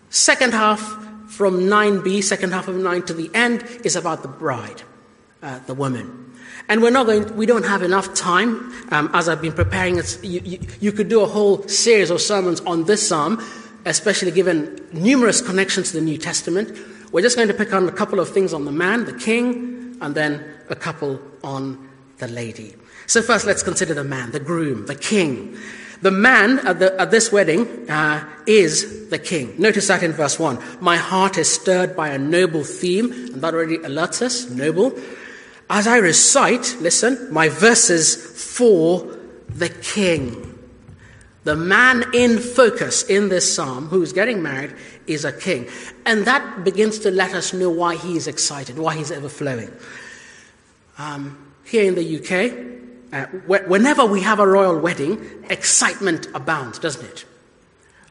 Second 0.09 0.53
half 0.53 0.79
from 1.27 1.61
9b, 1.61 2.23
second 2.23 2.51
half 2.51 2.67
of 2.67 2.75
9 2.75 3.03
to 3.03 3.13
the 3.13 3.29
end, 3.33 3.63
is 3.83 3.95
about 3.95 4.21
the 4.21 4.27
bride, 4.27 4.81
uh, 5.41 5.59
the 5.67 5.73
woman. 5.73 6.24
And 6.67 6.81
we're 6.81 6.91
not 6.91 7.05
going, 7.05 7.35
we 7.35 7.45
don't 7.45 7.65
have 7.65 7.83
enough 7.83 8.13
time. 8.15 8.73
Um, 8.89 9.09
as 9.13 9.29
I've 9.29 9.41
been 9.41 9.53
preparing, 9.53 9.95
you, 10.23 10.41
you, 10.43 10.59
you 10.79 10.91
could 10.91 11.09
do 11.09 11.21
a 11.21 11.27
whole 11.27 11.67
series 11.67 12.09
of 12.09 12.21
sermons 12.21 12.59
on 12.61 12.85
this 12.85 13.07
psalm, 13.07 13.43
especially 13.85 14.31
given 14.31 14.79
numerous 14.91 15.41
connections 15.41 15.91
to 15.91 15.97
the 15.97 16.03
New 16.03 16.17
Testament. 16.17 16.75
We're 17.11 17.21
just 17.21 17.35
going 17.35 17.47
to 17.49 17.53
pick 17.53 17.71
on 17.73 17.87
a 17.87 17.91
couple 17.91 18.19
of 18.19 18.29
things 18.29 18.53
on 18.53 18.65
the 18.65 18.71
man, 18.71 19.05
the 19.05 19.13
king, 19.13 19.97
and 20.01 20.15
then 20.15 20.43
a 20.69 20.75
couple 20.75 21.21
on 21.43 21.87
the 22.17 22.27
lady. 22.27 22.75
So, 23.07 23.21
first, 23.21 23.45
let's 23.45 23.61
consider 23.61 23.93
the 23.93 24.03
man, 24.03 24.31
the 24.31 24.39
groom, 24.39 24.87
the 24.87 24.95
king. 24.95 25.55
The 26.01 26.11
man 26.11 26.59
at, 26.67 26.79
the, 26.79 26.99
at 26.99 27.11
this 27.11 27.31
wedding 27.31 27.89
uh, 27.89 28.27
is 28.45 29.09
the 29.09 29.19
king. 29.19 29.53
Notice 29.57 29.87
that 29.87 30.03
in 30.03 30.11
verse 30.11 30.39
1. 30.39 30.59
My 30.81 30.97
heart 30.97 31.37
is 31.37 31.51
stirred 31.51 31.95
by 31.95 32.09
a 32.09 32.17
noble 32.17 32.63
theme, 32.63 33.11
and 33.11 33.41
that 33.41 33.53
already 33.53 33.77
alerts 33.77 34.21
us 34.21 34.49
noble. 34.49 34.97
As 35.69 35.87
I 35.87 35.97
recite, 35.97 36.77
listen, 36.79 37.31
my 37.33 37.49
verses 37.49 38.15
for 38.15 39.17
the 39.49 39.69
king. 39.69 40.51
The 41.43 41.55
man 41.55 42.05
in 42.13 42.39
focus 42.39 43.03
in 43.03 43.29
this 43.29 43.55
psalm 43.55 43.87
who 43.87 44.01
is 44.01 44.13
getting 44.13 44.41
married 44.41 44.75
is 45.07 45.25
a 45.25 45.31
king. 45.31 45.67
And 46.05 46.25
that 46.25 46.63
begins 46.63 46.99
to 46.99 47.11
let 47.11 47.33
us 47.33 47.53
know 47.53 47.69
why 47.69 47.95
he 47.95 48.17
is 48.17 48.27
excited, 48.27 48.77
why 48.77 48.95
he's 48.95 49.11
overflowing. 49.11 49.71
Um, 50.97 51.53
here 51.63 51.83
in 51.83 51.95
the 51.95 52.19
UK, 52.19 52.75
uh, 53.13 53.25
whenever 53.67 54.05
we 54.05 54.21
have 54.21 54.39
a 54.39 54.47
royal 54.47 54.79
wedding, 54.79 55.45
excitement 55.49 56.27
abounds, 56.33 56.79
doesn't 56.79 57.05
it? 57.05 57.25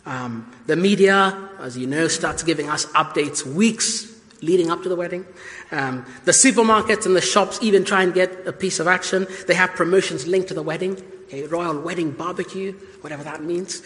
Um, 0.06 0.52
the 0.66 0.76
media, 0.76 1.50
as 1.60 1.76
you 1.76 1.86
know, 1.86 2.08
starts 2.08 2.42
giving 2.42 2.68
us 2.68 2.86
updates 2.86 3.44
weeks 3.44 4.14
leading 4.42 4.70
up 4.70 4.82
to 4.82 4.88
the 4.88 4.96
wedding. 4.96 5.24
Um, 5.70 6.04
the 6.24 6.32
supermarkets 6.32 7.06
and 7.06 7.16
the 7.16 7.20
shops 7.20 7.58
even 7.62 7.84
try 7.84 8.02
and 8.02 8.14
get 8.14 8.46
a 8.46 8.52
piece 8.52 8.80
of 8.80 8.86
action. 8.86 9.26
They 9.46 9.54
have 9.54 9.70
promotions 9.70 10.26
linked 10.26 10.48
to 10.48 10.54
the 10.54 10.62
wedding, 10.62 11.02
a 11.32 11.46
royal 11.46 11.80
wedding 11.80 12.12
barbecue, 12.12 12.72
whatever 13.00 13.24
that 13.24 13.42
means. 13.42 13.82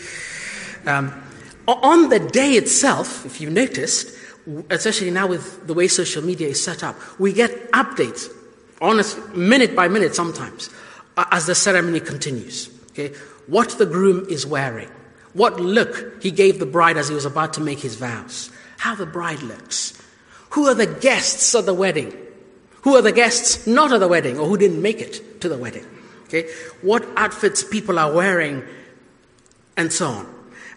Um, 0.87 1.12
on 1.66 2.08
the 2.08 2.18
day 2.18 2.52
itself, 2.52 3.26
if 3.26 3.40
you 3.40 3.50
noticed, 3.50 4.16
especially 4.70 5.11
now 5.11 5.26
with 5.26 5.66
the 5.66 5.75
way 5.75 5.88
social 5.88 6.25
media 6.25 6.49
is 6.49 6.62
set 6.62 6.82
up, 6.82 6.97
we 7.18 7.32
get 7.32 7.70
updates, 7.73 8.32
honest, 8.80 9.18
minute 9.35 9.76
by 9.76 9.88
minute 9.88 10.14
sometimes, 10.14 10.70
as 11.16 11.47
the 11.47 11.54
ceremony 11.54 12.00
continues. 12.00 12.70
Okay? 12.90 13.14
What 13.47 13.70
the 13.78 13.87
groom 13.87 14.26
is 14.30 14.47
wearing, 14.47 14.90
what 15.35 15.61
look 15.61 16.23
he 16.23 16.30
gave 16.30 16.58
the 16.58 16.66
bride 16.66 16.97
as 16.97 17.08
he 17.08 17.14
was 17.14 17.25
about 17.25 17.52
to 17.54 17.61
make 17.61 17.80
his 17.80 17.97
vows, 17.97 18.50
how 18.78 18.94
the 18.94 19.06
bride 19.06 19.42
looks, 19.42 19.92
who 20.50 20.66
are 20.66 20.74
the 20.74 20.86
guests 20.86 21.54
of 21.54 21.66
the 21.66 21.74
wedding, 21.74 22.16
who 22.82 22.96
are 22.96 23.02
the 23.02 23.12
guests 23.12 23.66
not 23.66 23.92
of 23.92 24.00
the 24.00 24.08
wedding 24.08 24.38
or 24.38 24.46
who 24.46 24.56
didn't 24.56 24.80
make 24.80 25.00
it 25.00 25.40
to 25.40 25.48
the 25.48 25.58
wedding, 25.58 25.86
okay? 26.24 26.48
What 26.82 27.06
outfits 27.16 27.64
people 27.64 27.98
are 27.98 28.12
wearing, 28.12 28.62
and 29.76 29.92
so 29.92 30.08
on. 30.08 30.34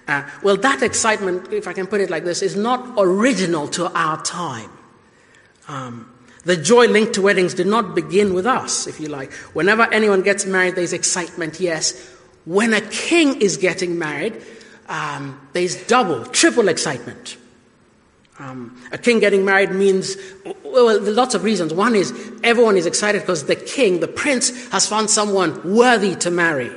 Uh, 0.08 0.28
well, 0.44 0.58
that 0.58 0.82
excitement, 0.82 1.54
if 1.54 1.68
I 1.68 1.74
can 1.74 1.88
put 1.88 2.02
it 2.02 2.10
like 2.10 2.24
this, 2.24 2.42
is 2.42 2.56
not 2.56 2.96
original 2.98 3.68
to 3.70 3.92
our 3.94 4.22
time. 4.24 4.70
Um, 5.68 6.12
the 6.44 6.58
joy 6.58 6.88
linked 6.88 7.14
to 7.14 7.22
weddings 7.22 7.54
did 7.54 7.68
not 7.68 7.96
begin 7.96 8.34
with 8.34 8.46
us, 8.46 8.88
if 8.88 9.00
you 9.00 9.08
like. 9.08 9.32
Whenever 9.54 9.84
anyone 9.94 10.22
gets 10.22 10.46
married, 10.46 10.76
there's 10.76 10.94
excitement, 10.94 11.60
yes. 11.60 11.94
When 12.46 12.74
a 12.74 12.82
king 12.82 13.42
is 13.42 13.58
getting 13.58 14.00
married, 14.00 14.42
um, 14.90 15.40
there's 15.54 15.76
double, 15.86 16.26
triple 16.26 16.68
excitement. 16.68 17.38
Um, 18.42 18.76
a 18.92 18.98
king 18.98 19.20
getting 19.20 19.46
married 19.46 19.70
means, 19.70 20.18
well, 20.64 21.00
lots 21.00 21.36
of 21.36 21.44
reasons. 21.44 21.76
One 21.76 21.94
is 21.94 22.12
everyone 22.44 22.76
is 22.76 22.88
excited 22.88 23.22
because 23.22 23.46
the 23.46 23.56
king, 23.56 24.00
the 24.00 24.08
prince, 24.08 24.50
has 24.72 24.88
found 24.88 25.12
someone 25.12 25.76
worthy 25.76 26.16
to 26.16 26.32
marry. 26.32 26.72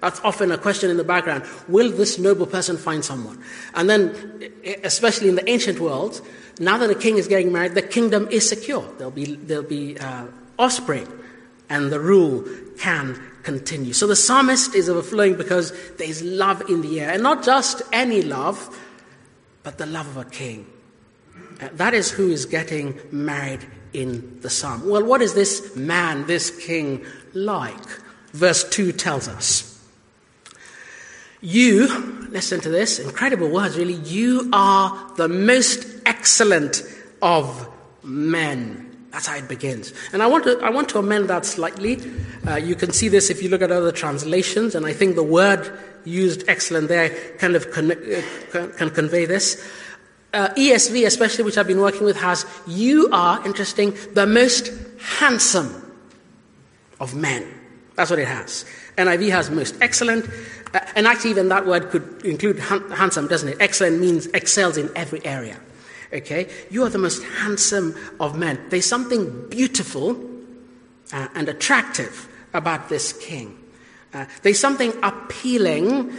That's 0.00 0.18
often 0.20 0.50
a 0.50 0.58
question 0.58 0.90
in 0.90 0.96
the 0.96 1.04
background. 1.04 1.44
Will 1.68 1.92
this 1.92 2.18
noble 2.18 2.46
person 2.46 2.76
find 2.76 3.04
someone? 3.04 3.40
And 3.74 3.88
then, 3.88 4.50
especially 4.82 5.28
in 5.28 5.36
the 5.36 5.48
ancient 5.48 5.78
world, 5.78 6.20
now 6.58 6.78
that 6.78 6.88
the 6.88 6.96
king 6.96 7.16
is 7.16 7.28
getting 7.28 7.52
married, 7.52 7.74
the 7.74 7.82
kingdom 7.82 8.26
is 8.32 8.48
secure. 8.48 8.82
There'll 8.98 9.12
be, 9.12 9.36
there'll 9.36 9.62
be 9.62 9.96
uh, 9.98 10.26
offspring, 10.58 11.06
and 11.70 11.92
the 11.92 12.00
rule 12.00 12.44
can 12.76 13.20
continue. 13.44 13.92
So 13.92 14.08
the 14.08 14.16
psalmist 14.16 14.74
is 14.74 14.88
overflowing 14.88 15.36
because 15.36 15.72
there's 15.96 16.22
love 16.24 16.68
in 16.68 16.82
the 16.82 17.00
air. 17.00 17.10
And 17.12 17.22
not 17.22 17.44
just 17.44 17.82
any 17.92 18.22
love, 18.22 18.76
but 19.62 19.78
the 19.78 19.86
love 19.86 20.08
of 20.08 20.16
a 20.16 20.28
king. 20.28 20.66
That 21.74 21.94
is 21.94 22.10
who 22.10 22.30
is 22.30 22.46
getting 22.46 22.98
married 23.10 23.66
in 23.92 24.40
the 24.40 24.50
psalm. 24.50 24.88
Well, 24.88 25.04
what 25.04 25.22
is 25.22 25.34
this 25.34 25.74
man, 25.76 26.26
this 26.26 26.50
king, 26.64 27.04
like? 27.32 27.88
Verse 28.32 28.68
2 28.68 28.92
tells 28.92 29.28
us. 29.28 29.70
You, 31.40 31.86
listen 32.30 32.60
to 32.62 32.68
this, 32.68 32.98
incredible 32.98 33.48
words, 33.48 33.76
really. 33.76 33.94
You 33.94 34.48
are 34.52 35.12
the 35.16 35.28
most 35.28 35.86
excellent 36.06 36.82
of 37.22 37.68
men. 38.02 39.08
That's 39.12 39.28
how 39.28 39.36
it 39.36 39.48
begins. 39.48 39.92
And 40.12 40.22
I 40.22 40.26
want 40.26 40.44
to, 40.44 40.58
I 40.60 40.70
want 40.70 40.88
to 40.88 40.98
amend 40.98 41.30
that 41.30 41.44
slightly. 41.44 42.00
Uh, 42.48 42.56
you 42.56 42.74
can 42.74 42.92
see 42.92 43.08
this 43.08 43.30
if 43.30 43.42
you 43.42 43.48
look 43.48 43.62
at 43.62 43.70
other 43.70 43.92
translations, 43.92 44.74
and 44.74 44.84
I 44.84 44.92
think 44.92 45.14
the 45.14 45.22
word 45.22 45.78
used 46.04 46.44
excellent 46.48 46.88
there 46.88 47.10
kind 47.38 47.54
of 47.54 47.70
con- 47.70 47.92
uh, 47.92 48.66
can 48.76 48.90
convey 48.90 49.24
this 49.24 49.62
uh, 50.34 50.52
ESV, 50.54 51.06
especially, 51.06 51.44
which 51.44 51.56
I've 51.56 51.66
been 51.66 51.80
working 51.80 52.04
with, 52.04 52.16
has 52.16 52.44
you 52.66 53.08
are, 53.12 53.44
interesting, 53.46 53.96
the 54.12 54.26
most 54.26 54.70
handsome 55.00 55.80
of 57.00 57.14
men. 57.14 57.46
That's 57.94 58.10
what 58.10 58.18
it 58.18 58.26
has. 58.26 58.64
NIV 58.98 59.30
has 59.30 59.50
most 59.50 59.76
excellent. 59.80 60.28
Uh, 60.74 60.80
and 60.96 61.06
actually, 61.06 61.30
even 61.30 61.48
that 61.48 61.66
word 61.66 61.90
could 61.90 62.24
include 62.24 62.58
handsome, 62.58 63.28
doesn't 63.28 63.48
it? 63.48 63.56
Excellent 63.60 64.00
means 64.00 64.26
excels 64.28 64.76
in 64.76 64.90
every 64.96 65.24
area. 65.24 65.58
Okay? 66.12 66.48
You 66.70 66.82
are 66.84 66.90
the 66.90 66.98
most 66.98 67.22
handsome 67.22 67.96
of 68.18 68.36
men. 68.36 68.60
There's 68.70 68.86
something 68.86 69.48
beautiful 69.48 70.20
uh, 71.12 71.28
and 71.34 71.48
attractive 71.48 72.28
about 72.52 72.88
this 72.88 73.12
king. 73.12 73.56
Uh, 74.12 74.26
there's 74.42 74.58
something 74.58 74.92
appealing 75.02 76.16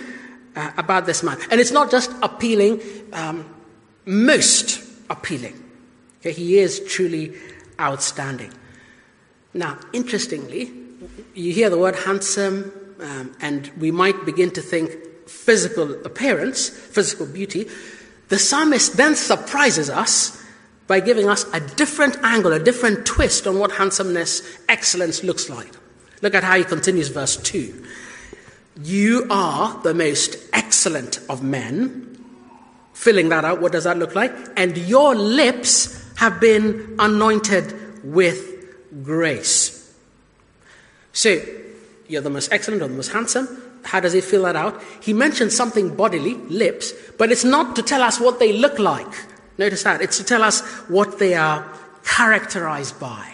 uh, 0.56 0.72
about 0.78 1.06
this 1.06 1.24
man. 1.24 1.38
And 1.52 1.60
it's 1.60 1.72
not 1.72 1.92
just 1.92 2.12
appealing 2.22 2.82
um, 3.14 3.55
most 4.06 4.84
appealing. 5.10 5.62
Okay, 6.22 6.32
he 6.32 6.60
is 6.60 6.80
truly 6.88 7.34
outstanding. 7.80 8.52
Now, 9.54 9.80
interestingly, 9.94 10.72
you 11.34 11.54
hear 11.54 11.70
the 11.70 11.78
word 11.78 11.96
handsome, 11.96 12.72
um, 13.00 13.36
and 13.42 13.72
we 13.78 13.92
might 13.92 14.26
begin 14.26 14.52
to 14.52 14.62
think 14.62 14.92
physical 15.28 15.94
appearance, 16.06 16.70
physical 16.70 17.26
beauty. 17.26 17.70
The 18.30 18.40
psalmist 18.40 18.98
then 18.98 19.16
surprises 19.16 19.90
us 19.90 20.42
by 20.88 21.00
giving 21.00 21.28
us 21.28 21.46
a 21.54 21.60
different 21.60 22.18
angle, 22.24 22.54
a 22.54 22.60
different 22.60 23.06
twist 23.06 23.48
on 23.48 23.60
what 23.60 23.72
handsomeness, 23.72 24.42
excellence 24.70 25.24
looks 25.24 25.50
like. 25.50 25.72
Look 26.22 26.36
at 26.36 26.44
how 26.44 26.58
he 26.58 26.64
continues, 26.64 27.10
verse 27.10 27.38
2. 27.38 27.86
You 28.82 29.28
are 29.30 29.82
the 29.84 29.94
most 29.94 30.38
excellent 30.54 31.20
of 31.30 31.44
men, 31.44 32.15
filling 32.96 33.30
that 33.30 33.46
out, 33.46 33.62
what 33.62 33.74
does 33.74 33.84
that 33.84 33.98
look 33.98 34.16
like? 34.16 34.34
And 34.58 34.76
your 34.78 35.14
lips 35.14 36.02
have 36.16 36.40
been 36.40 36.96
anointed 36.98 38.04
with 38.04 39.04
grace. 39.04 39.94
So, 41.12 41.42
you're 42.08 42.22
the 42.22 42.30
most 42.30 42.52
excellent 42.52 42.82
or 42.82 42.88
the 42.88 42.96
most 42.96 43.12
handsome. 43.12 43.62
How 43.84 44.00
does 44.00 44.14
he 44.14 44.22
fill 44.22 44.44
that 44.44 44.56
out? 44.56 44.82
He 45.02 45.14
mentions 45.14 45.56
something 45.56 45.96
bodily, 45.96 46.36
lips, 46.36 46.94
but 47.18 47.32
it's 47.32 47.44
not 47.44 47.76
to 47.76 47.84
tell 47.84 48.02
us 48.02 48.20
what 48.20 48.40
they 48.40 48.54
look 48.54 48.80
like. 48.80 49.08
Notice 49.58 49.84
that. 49.84 50.02
It's 50.02 50.18
to 50.18 50.24
tell 50.24 50.42
us 50.42 50.62
what 50.88 51.20
they 51.20 51.36
are 51.36 51.68
characterized 52.04 53.00
by, 53.00 53.34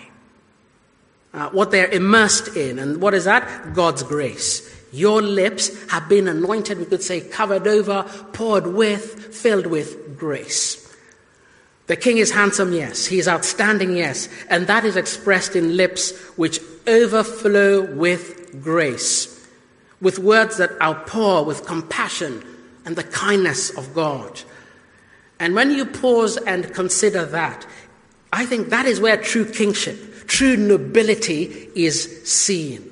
uh, 1.34 1.50
what 1.50 1.72
they're 1.72 1.90
immersed 1.90 2.56
in. 2.56 2.80
And 2.80 3.00
what 3.00 3.14
is 3.14 3.26
that? 3.26 3.74
God's 3.74 4.04
grace. 4.04 4.81
Your 4.92 5.22
lips 5.22 5.72
have 5.90 6.10
been 6.10 6.28
anointed, 6.28 6.78
we 6.78 6.86
could 6.86 7.04
say, 7.04 7.22
covered 7.22 7.68
over, 7.68 8.04
poured 8.34 8.68
with, 8.68 9.34
filled 9.34 9.68
with 9.68 10.18
grace. 10.18 10.78
The 11.88 11.96
king 11.96 12.18
is 12.18 12.32
handsome, 12.32 12.74
yes. 12.74 13.06
He 13.06 13.20
is 13.20 13.28
outstanding, 13.28 13.98
yes. 13.98 14.30
And 14.50 14.68
that 14.68 14.86
is 14.86 14.96
expressed 14.96 15.56
in 15.56 15.78
lips 15.78 16.12
which 16.38 16.60
overflow 16.88 17.82
with 17.82 18.62
grace, 18.62 19.48
with 20.02 20.20
words 20.20 20.58
that 20.58 20.80
outpour 20.82 21.44
with 21.46 21.66
compassion 21.66 22.44
and 22.86 22.96
the 22.96 23.04
kindness 23.04 23.70
of 23.78 23.94
God. 23.94 24.42
And 25.40 25.56
when 25.56 25.72
you 25.72 25.86
pause 25.86 26.38
and 26.38 26.74
consider 26.74 27.26
that, 27.26 27.66
I 28.32 28.46
think 28.46 28.70
that 28.70 28.86
is 28.86 29.00
where 29.00 29.18
true 29.18 29.46
kingship, 29.46 30.28
true 30.28 30.56
nobility 30.56 31.70
is 31.76 32.30
seen. 32.30 32.88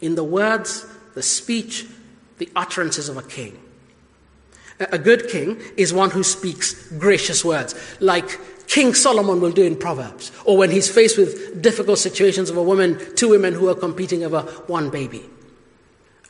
In 0.00 0.14
the 0.14 0.24
words 0.24 0.86
the 1.14 1.22
speech, 1.22 1.86
the 2.38 2.48
utterances 2.54 3.08
of 3.08 3.16
a 3.16 3.22
king. 3.22 3.58
A 4.80 4.98
good 4.98 5.28
king 5.28 5.60
is 5.76 5.92
one 5.92 6.10
who 6.10 6.24
speaks 6.24 6.88
gracious 6.98 7.44
words, 7.44 7.74
like 8.00 8.40
King 8.66 8.94
Solomon 8.94 9.40
will 9.40 9.52
do 9.52 9.62
in 9.62 9.76
Proverbs, 9.76 10.32
or 10.44 10.56
when 10.56 10.70
he's 10.70 10.90
faced 10.90 11.16
with 11.16 11.62
difficult 11.62 11.98
situations 11.98 12.50
of 12.50 12.56
a 12.56 12.62
woman, 12.62 12.98
two 13.14 13.28
women 13.28 13.54
who 13.54 13.68
are 13.68 13.74
competing 13.74 14.24
over 14.24 14.40
one 14.66 14.90
baby. 14.90 15.22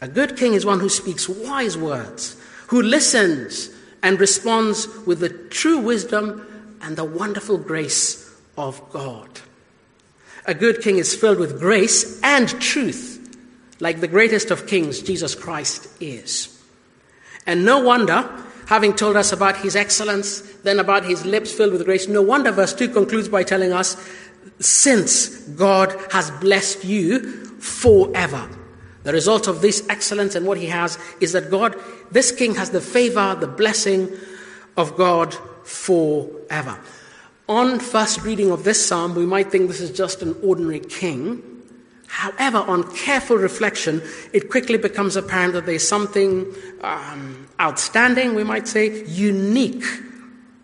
A 0.03 0.09
good 0.09 0.37
king 0.37 0.53
is 0.53 0.67
one 0.67 0.81
who 0.81 0.91
speaks 0.91 1.29
wise 1.29 1.79
words, 1.79 2.37
who 2.67 2.83
listens 2.83 3.71
and 4.03 4.21
responds 4.21 4.88
with 5.07 5.21
the 5.21 5.31
true 5.31 5.79
wisdom 5.79 6.76
and 6.83 6.97
the 6.97 7.05
wonderful 7.05 7.57
grace 7.57 8.31
of 8.59 8.83
God. 8.91 9.29
A 10.45 10.53
good 10.53 10.83
king 10.83 10.99
is 10.99 11.14
filled 11.14 11.38
with 11.38 11.59
grace 11.59 12.21
and 12.23 12.49
truth 12.61 13.13
like 13.81 14.00
the 14.00 14.09
greatest 14.09 14.50
of 14.50 14.66
kings, 14.66 15.00
Jesus 15.02 15.35
Christ 15.35 15.88
is. 16.00 16.62
And 17.47 17.64
no 17.64 17.81
wonder, 17.81 18.28
having 18.66 18.95
told 18.95 19.16
us 19.16 19.33
about 19.33 19.57
his 19.57 19.76
excellence, 19.76 20.40
then 20.62 20.78
about 20.78 21.04
his 21.04 21.25
lips 21.26 21.52
filled 21.52 21.73
with 21.73 21.85
grace, 21.85 22.09
no 22.09 22.23
wonder 22.23 22.50
verse 22.50 22.73
2 22.75 22.88
concludes 22.88 23.28
by 23.28 23.43
telling 23.43 23.73
us, 23.73 23.97
since 24.61 25.28
God 25.49 25.95
has 26.12 26.31
blessed 26.33 26.85
you 26.85 27.21
forever. 27.59 28.49
The 29.02 29.12
result 29.12 29.49
of 29.49 29.61
this 29.61 29.87
excellence 29.88 30.35
and 30.35 30.47
what 30.47 30.59
he 30.59 30.66
has 30.66 30.99
is 31.21 31.33
that 31.33 31.50
God, 31.50 31.76
this 32.11 32.33
king 32.33 32.54
has 32.54 32.71
the 32.71 32.81
favor, 32.81 33.35
the 33.35 33.47
blessing 33.47 34.11
of 34.76 34.97
God 34.97 35.37
forever. 35.64 36.78
On 37.49 37.78
first 37.78 38.23
reading 38.23 38.50
of 38.50 38.64
this 38.64 38.87
psalm, 38.87 39.14
we 39.14 39.26
might 39.26 39.50
think 39.50 39.69
this 39.69 39.81
is 39.81 39.90
just 39.90 40.23
an 40.23 40.35
ordinary 40.43 40.81
king. 40.81 41.53
However, 42.14 42.59
on 42.59 42.85
careful 42.94 43.37
reflection, 43.37 44.00
it 44.33 44.49
quickly 44.49 44.78
becomes 44.78 45.16
apparent 45.16 45.54
that 45.54 45.66
there's 45.66 45.87
something 45.87 46.47
um, 46.83 47.49
outstanding, 47.61 48.37
we 48.37 48.44
might 48.44 48.68
say, 48.68 49.04
unique 49.06 49.85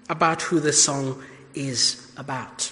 about 0.09 0.43
who 0.43 0.61
this 0.61 0.81
song 0.81 1.21
is 1.57 2.09
about. 2.17 2.71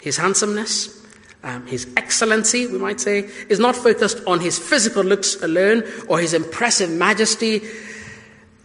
His 0.00 0.16
handsomeness, 0.16 1.04
um, 1.44 1.66
his 1.66 1.86
excellency, 1.98 2.66
we 2.66 2.78
might 2.78 2.98
say, 2.98 3.28
is 3.50 3.58
not 3.58 3.76
focused 3.76 4.22
on 4.26 4.40
his 4.40 4.58
physical 4.58 5.04
looks 5.04 5.34
alone 5.42 5.84
or 6.08 6.18
his 6.18 6.32
impressive 6.32 6.88
majesty 6.88 7.60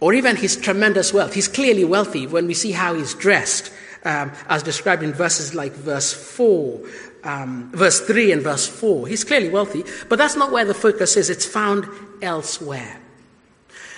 or 0.00 0.14
even 0.14 0.36
his 0.36 0.56
tremendous 0.56 1.12
wealth. 1.12 1.34
He's 1.34 1.48
clearly 1.48 1.84
wealthy 1.84 2.26
when 2.26 2.46
we 2.46 2.54
see 2.54 2.72
how 2.72 2.94
he's 2.94 3.12
dressed, 3.12 3.70
um, 4.04 4.32
as 4.48 4.62
described 4.62 5.02
in 5.02 5.12
verses 5.12 5.54
like 5.54 5.72
verse 5.72 6.12
4, 6.12 6.80
um, 7.24 7.70
verse 7.72 8.00
3 8.00 8.32
and 8.32 8.42
verse 8.42 8.66
4. 8.66 9.06
He's 9.06 9.24
clearly 9.24 9.48
wealthy, 9.48 9.84
but 10.08 10.16
that's 10.16 10.36
not 10.36 10.52
where 10.52 10.64
the 10.64 10.74
focus 10.74 11.16
is. 11.16 11.30
It's 11.30 11.46
found 11.46 11.86
elsewhere. 12.22 13.00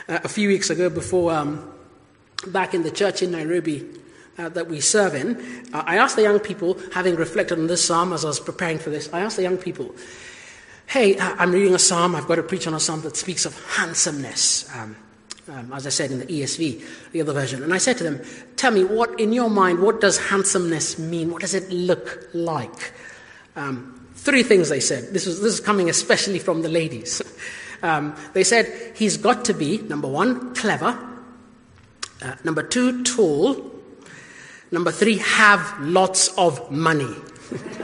Uh, 0.08 0.18
a 0.24 0.28
few 0.28 0.48
weeks 0.48 0.70
ago, 0.70 0.90
before 0.90 1.32
um, 1.32 1.72
back 2.48 2.74
in 2.74 2.82
the 2.82 2.90
church 2.90 3.22
in 3.22 3.30
Nairobi, 3.30 3.86
uh, 4.38 4.48
that 4.48 4.68
we 4.68 4.80
serve 4.80 5.14
in, 5.14 5.36
uh, 5.72 5.82
I 5.86 5.98
asked 5.98 6.16
the 6.16 6.22
young 6.22 6.40
people, 6.40 6.78
having 6.92 7.16
reflected 7.16 7.58
on 7.58 7.66
this 7.66 7.84
psalm 7.84 8.12
as 8.12 8.24
I 8.24 8.28
was 8.28 8.40
preparing 8.40 8.78
for 8.78 8.90
this, 8.90 9.12
I 9.12 9.20
asked 9.20 9.36
the 9.36 9.42
young 9.42 9.58
people, 9.58 9.94
hey, 10.86 11.16
uh, 11.18 11.36
I'm 11.38 11.52
reading 11.52 11.74
a 11.74 11.78
psalm, 11.78 12.16
I've 12.16 12.26
got 12.26 12.36
to 12.36 12.42
preach 12.42 12.66
on 12.66 12.74
a 12.74 12.80
psalm 12.80 13.02
that 13.02 13.16
speaks 13.16 13.44
of 13.44 13.54
handsomeness. 13.76 14.68
Um, 14.74 14.96
um, 15.50 15.72
as 15.72 15.86
I 15.86 15.90
said 15.90 16.12
in 16.12 16.20
the 16.20 16.26
ESV, 16.26 17.10
the 17.12 17.20
other 17.20 17.32
version. 17.32 17.62
And 17.62 17.74
I 17.74 17.78
said 17.78 17.98
to 17.98 18.04
them, 18.04 18.20
Tell 18.56 18.70
me, 18.70 18.84
what 18.84 19.18
in 19.18 19.32
your 19.32 19.50
mind, 19.50 19.80
what 19.80 20.00
does 20.00 20.16
handsomeness 20.16 20.98
mean? 20.98 21.30
What 21.30 21.40
does 21.40 21.54
it 21.54 21.70
look 21.70 22.28
like? 22.32 22.92
Um, 23.56 24.08
three 24.14 24.44
things 24.44 24.68
they 24.68 24.80
said. 24.80 25.12
This, 25.12 25.26
was, 25.26 25.40
this 25.40 25.54
is 25.54 25.60
coming 25.60 25.90
especially 25.90 26.38
from 26.38 26.62
the 26.62 26.68
ladies. 26.68 27.20
Um, 27.82 28.14
they 28.34 28.44
said, 28.44 28.92
He's 28.94 29.16
got 29.16 29.46
to 29.46 29.54
be, 29.54 29.78
number 29.78 30.06
one, 30.06 30.54
clever. 30.54 30.98
Uh, 32.20 32.34
number 32.44 32.62
two, 32.62 33.02
tall. 33.04 33.74
Number 34.70 34.92
three, 34.92 35.16
have 35.16 35.80
lots 35.80 36.28
of 36.36 36.70
money. 36.70 37.16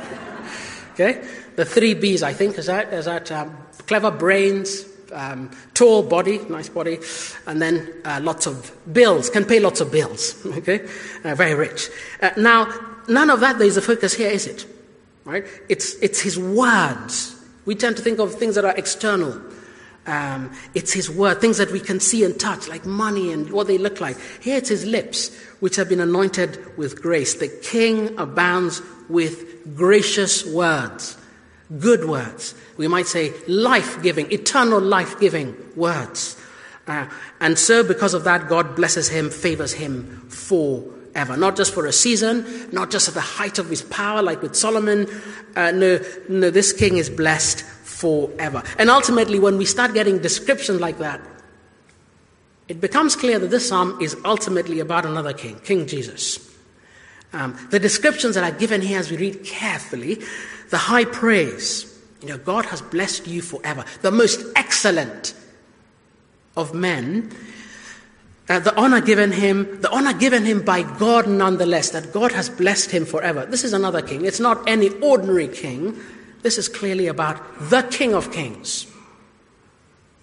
okay? 0.93 1.27
The 1.57 1.65
three 1.65 1.95
B's, 1.95 2.23
I 2.23 2.35
think, 2.35 2.59
is 2.59 2.67
that, 2.67 2.93
is 2.93 3.07
that 3.07 3.33
um, 3.33 3.57
clever 3.87 4.11
brains, 4.11 4.85
um, 5.13 5.51
tall 5.75 6.03
body, 6.03 6.39
nice 6.49 6.69
body, 6.69 6.99
and 7.47 7.61
then 7.61 7.93
uh, 8.05 8.21
lots 8.23 8.47
of 8.47 8.75
bills, 8.93 9.31
can 9.31 9.45
pay 9.45 9.61
lots 9.61 9.81
of 9.81 9.91
bills, 9.91 10.45
okay? 10.59 10.87
Uh, 11.25 11.35
very 11.35 11.55
rich. 11.55 11.89
Uh, 12.21 12.31
now, 12.37 12.73
none 13.09 13.31
of 13.31 13.41
that 13.41 13.61
is 13.61 13.75
the 13.75 13.83
focus 13.83 14.15
here, 14.15 14.31
is 14.31 14.47
it? 14.47 14.67
Right? 15.25 15.45
It's, 15.69 15.95
it's 15.97 16.21
his 16.21 16.39
words. 16.39 17.35
We 17.65 17.75
tend 17.75 17.97
to 17.97 18.03
think 18.03 18.19
of 18.21 18.35
things 18.35 18.55
that 18.55 18.65
are 18.65 18.77
external. 18.77 19.41
Um, 20.07 20.53
it's 20.75 20.93
his 20.93 21.11
word, 21.11 21.41
things 21.41 21.59
that 21.59 21.73
we 21.73 21.81
can 21.81 21.99
see 21.99 22.23
and 22.23 22.39
touch, 22.39 22.69
like 22.69 22.87
money 22.87 23.33
and 23.33 23.51
what 23.51 23.67
they 23.67 23.77
look 23.77 24.01
like. 24.01 24.17
Here 24.41 24.57
it's 24.57 24.69
his 24.69 24.87
lips, 24.87 25.35
which 25.59 25.75
have 25.77 25.89
been 25.89 26.01
anointed 26.01 26.77
with 26.77 27.03
grace. 27.03 27.35
The 27.35 27.49
king 27.49 28.17
abounds 28.19 28.83
with 29.09 29.77
gracious 29.77 30.47
words, 30.47 31.19
good 31.79 32.05
words 32.05 32.55
we 32.77 32.89
might 32.89 33.07
say 33.07 33.33
life 33.47 34.03
giving, 34.03 34.31
eternal 34.31 34.81
life 34.81 35.19
giving 35.19 35.57
words. 35.77 36.41
Uh, 36.87 37.09
and 37.41 37.59
so, 37.59 37.83
because 37.83 38.15
of 38.15 38.25
that, 38.25 38.49
God 38.49 38.77
blesses 38.77 39.09
him, 39.09 39.31
favors 39.31 39.73
him 39.73 40.29
forever. 40.29 41.37
Not 41.37 41.57
just 41.57 41.75
for 41.75 41.87
a 41.87 41.93
season, 41.93 42.69
not 42.71 42.91
just 42.91 43.09
at 43.09 43.15
the 43.15 43.21
height 43.21 43.59
of 43.59 43.69
his 43.69 43.83
power, 43.83 44.23
like 44.23 44.43
with 44.43 44.55
Solomon. 44.55 45.09
Uh, 45.57 45.73
no, 45.73 46.01
no, 46.29 46.51
this 46.51 46.73
king 46.73 46.99
is 46.99 47.11
blessed 47.11 47.63
forever. 47.63 48.63
And 48.79 48.91
ultimately, 48.91 49.39
when 49.41 49.57
we 49.57 49.65
start 49.65 49.95
getting 49.95 50.19
descriptions 50.19 50.81
like 50.81 50.99
that, 50.99 51.21
it 52.69 52.81
becomes 52.81 53.17
clear 53.17 53.39
that 53.39 53.51
this 53.51 53.69
psalm 53.69 54.01
is 54.01 54.17
ultimately 54.25 54.81
about 54.81 55.07
another 55.07 55.33
king, 55.33 55.59
King 55.61 55.87
Jesus. 55.87 56.39
Um, 57.33 57.59
the 57.71 57.79
descriptions 57.79 58.35
that 58.35 58.45
are 58.45 58.57
given 58.57 58.81
here 58.81 58.99
as 58.99 59.11
we 59.11 59.17
read 59.17 59.45
carefully, 59.45 60.23
the 60.71 60.79
high 60.79 61.05
praise, 61.05 61.93
you 62.23 62.29
know, 62.29 62.39
God 62.39 62.67
has 62.67 62.83
blessed 62.83 63.27
you 63.27 63.43
forever. 63.43 63.85
The 64.03 64.11
most 64.11 64.45
excellent 64.57 65.35
of 66.57 66.75
men. 66.75 67.31
Uh, 68.49 68.61
the 68.61 68.75
honor 68.77 69.01
given 69.01 69.33
him, 69.33 69.81
the 69.81 69.91
honor 69.91 70.13
given 70.13 70.45
him 70.45 70.63
by 70.63 70.83
God 70.83 71.27
nonetheless, 71.29 71.91
that 71.91 72.13
God 72.13 72.33
has 72.33 72.49
blessed 72.49 72.91
him 72.91 73.05
forever. 73.05 73.45
This 73.45 73.65
is 73.65 73.73
another 73.73 74.03
king. 74.03 74.25
It's 74.25 74.41
not 74.41 74.69
any 74.69 74.91
ordinary 75.01 75.49
king. 75.49 75.99
This 76.43 76.59
is 76.59 76.69
clearly 76.69 77.09
about 77.09 77.43
the 77.59 77.83
King 77.83 78.15
of 78.15 78.33
Kings, 78.33 78.87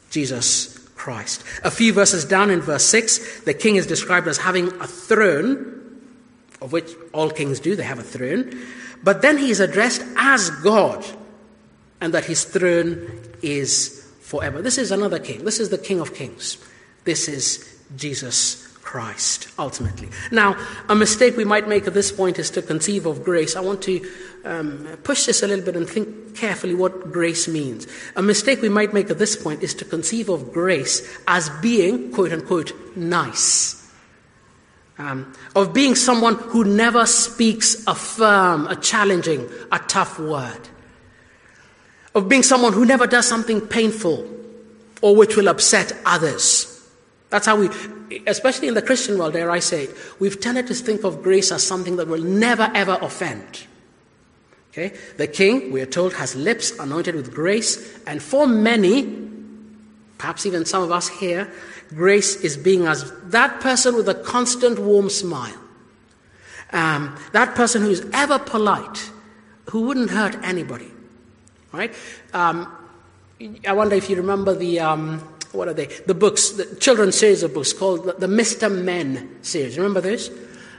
Jesus 0.10 0.78
Christ. 0.96 1.44
A 1.66 1.72
few 1.72 1.92
verses 1.92 2.24
down 2.24 2.50
in 2.50 2.62
verse 2.62 2.86
6, 2.86 3.42
the 3.42 3.54
king 3.54 3.76
is 3.76 3.86
described 3.86 4.30
as 4.30 4.38
having 4.38 4.68
a 4.80 4.88
throne, 4.88 6.00
of 6.62 6.72
which 6.72 6.92
all 7.12 7.30
kings 7.30 7.60
do, 7.60 7.76
they 7.76 7.84
have 7.84 8.00
a 8.00 8.04
throne. 8.04 8.58
But 9.04 9.22
then 9.22 9.38
he 9.38 9.50
is 9.50 9.60
addressed 9.60 10.04
as 10.16 10.50
God 10.50 11.06
and 12.00 12.14
that 12.14 12.26
his 12.26 12.44
throne 12.44 13.22
is 13.42 14.10
forever. 14.22 14.62
This 14.62 14.78
is 14.78 14.92
another 14.92 15.20
king. 15.20 15.44
This 15.44 15.60
is 15.60 15.70
the 15.70 15.78
King 15.78 16.00
of 16.00 16.14
Kings. 16.14 16.58
This 17.04 17.28
is 17.28 17.80
Jesus 17.96 18.68
Christ, 18.82 19.48
ultimately. 19.60 20.10
Now, 20.32 20.58
a 20.88 20.96
mistake 20.96 21.36
we 21.36 21.46
might 21.46 21.68
make 21.68 21.88
at 21.88 21.94
this 21.94 22.12
point 22.12 22.40
is 22.40 22.50
to 22.52 22.62
conceive 22.62 23.06
of 23.06 23.24
grace. 23.24 23.56
I 23.56 23.62
want 23.62 23.82
to 23.84 24.10
um, 24.46 24.88
push 25.04 25.26
this 25.26 25.44
a 25.44 25.48
little 25.48 25.66
bit 25.66 25.76
and 25.76 25.90
think 25.90 26.36
carefully 26.36 26.76
what 26.76 27.12
grace 27.12 27.48
means. 27.48 27.88
A 28.16 28.22
mistake 28.22 28.62
we 28.62 28.70
might 28.70 28.94
make 28.94 29.10
at 29.10 29.18
this 29.18 29.36
point 29.36 29.64
is 29.64 29.74
to 29.76 29.86
conceive 29.86 30.30
of 30.30 30.54
grace 30.54 31.02
as 31.28 31.50
being, 31.62 32.12
quote 32.12 32.34
unquote, 32.34 32.74
nice. 32.96 33.83
Um, 35.00 35.34
of 35.56 35.74
being 35.74 35.96
someone 35.96 36.36
who 36.36 36.64
never 36.64 37.08
speaks 37.08 37.84
a 37.88 37.96
firm, 37.96 38.68
a 38.68 38.76
challenging, 38.76 39.50
a 39.72 39.80
tough 39.80 40.20
word 40.20 40.70
of 42.16 42.30
being 42.30 42.44
someone 42.44 42.74
who 42.74 42.86
never 42.86 43.08
does 43.08 43.28
something 43.28 43.62
painful 43.62 44.28
or 45.02 45.16
which 45.16 45.36
will 45.36 45.50
upset 45.50 45.96
others. 46.06 46.70
That's 47.30 47.48
how 47.48 47.56
we, 47.56 47.70
especially 48.28 48.68
in 48.68 48.76
the 48.76 48.82
Christian 48.82 49.18
world, 49.18 49.34
dare 49.34 49.50
I 49.50 49.60
say, 49.60 49.86
it, 49.86 49.96
we've 50.20 50.40
tended 50.40 50.68
to 50.68 50.76
think 50.76 51.04
of 51.04 51.24
grace 51.24 51.52
as 51.52 51.66
something 51.66 51.96
that 51.96 52.08
will 52.08 52.22
never 52.22 52.70
ever 52.74 52.98
offend. 53.02 53.66
Okay? 54.72 54.96
The 55.18 55.28
king, 55.28 55.72
we 55.72 55.82
are 55.82 55.88
told, 55.88 56.14
has 56.14 56.36
lips 56.36 56.78
anointed 56.80 57.16
with 57.16 57.34
grace, 57.34 58.00
and 58.06 58.22
for 58.22 58.48
many, 58.48 59.28
perhaps 60.18 60.46
even 60.46 60.66
some 60.66 60.84
of 60.84 60.92
us 60.92 61.08
here, 61.08 61.52
grace 61.90 62.36
is 62.36 62.58
being 62.58 62.86
as 62.86 63.12
that 63.26 63.60
person 63.60 63.96
with 63.96 64.10
a 64.10 64.16
constant 64.16 64.80
warm 64.80 65.10
smile, 65.10 65.58
um, 66.72 67.16
that 67.32 67.56
person 67.56 67.82
who 67.82 67.90
is 67.90 68.06
ever 68.14 68.40
polite, 68.40 69.12
who 69.70 69.82
wouldn't 69.82 70.10
hurt 70.10 70.36
anybody, 70.44 70.92
right? 71.72 71.94
Um, 72.34 72.72
I 73.68 73.74
wonder 73.74 73.96
if 73.96 74.10
you 74.10 74.16
remember 74.16 74.56
the, 74.56 74.80
um, 74.80 75.20
what 75.52 75.68
are 75.68 75.74
they? 75.74 75.86
The 75.86 76.14
books, 76.14 76.52
the 76.52 76.76
children's 76.76 77.16
series 77.16 77.44
of 77.44 77.54
books 77.54 77.74
called 77.74 78.06
the, 78.06 78.14
the 78.14 78.28
Mr. 78.28 78.72
Men 78.72 79.38
series. 79.44 79.78
Remember 79.78 80.02
those? 80.02 80.32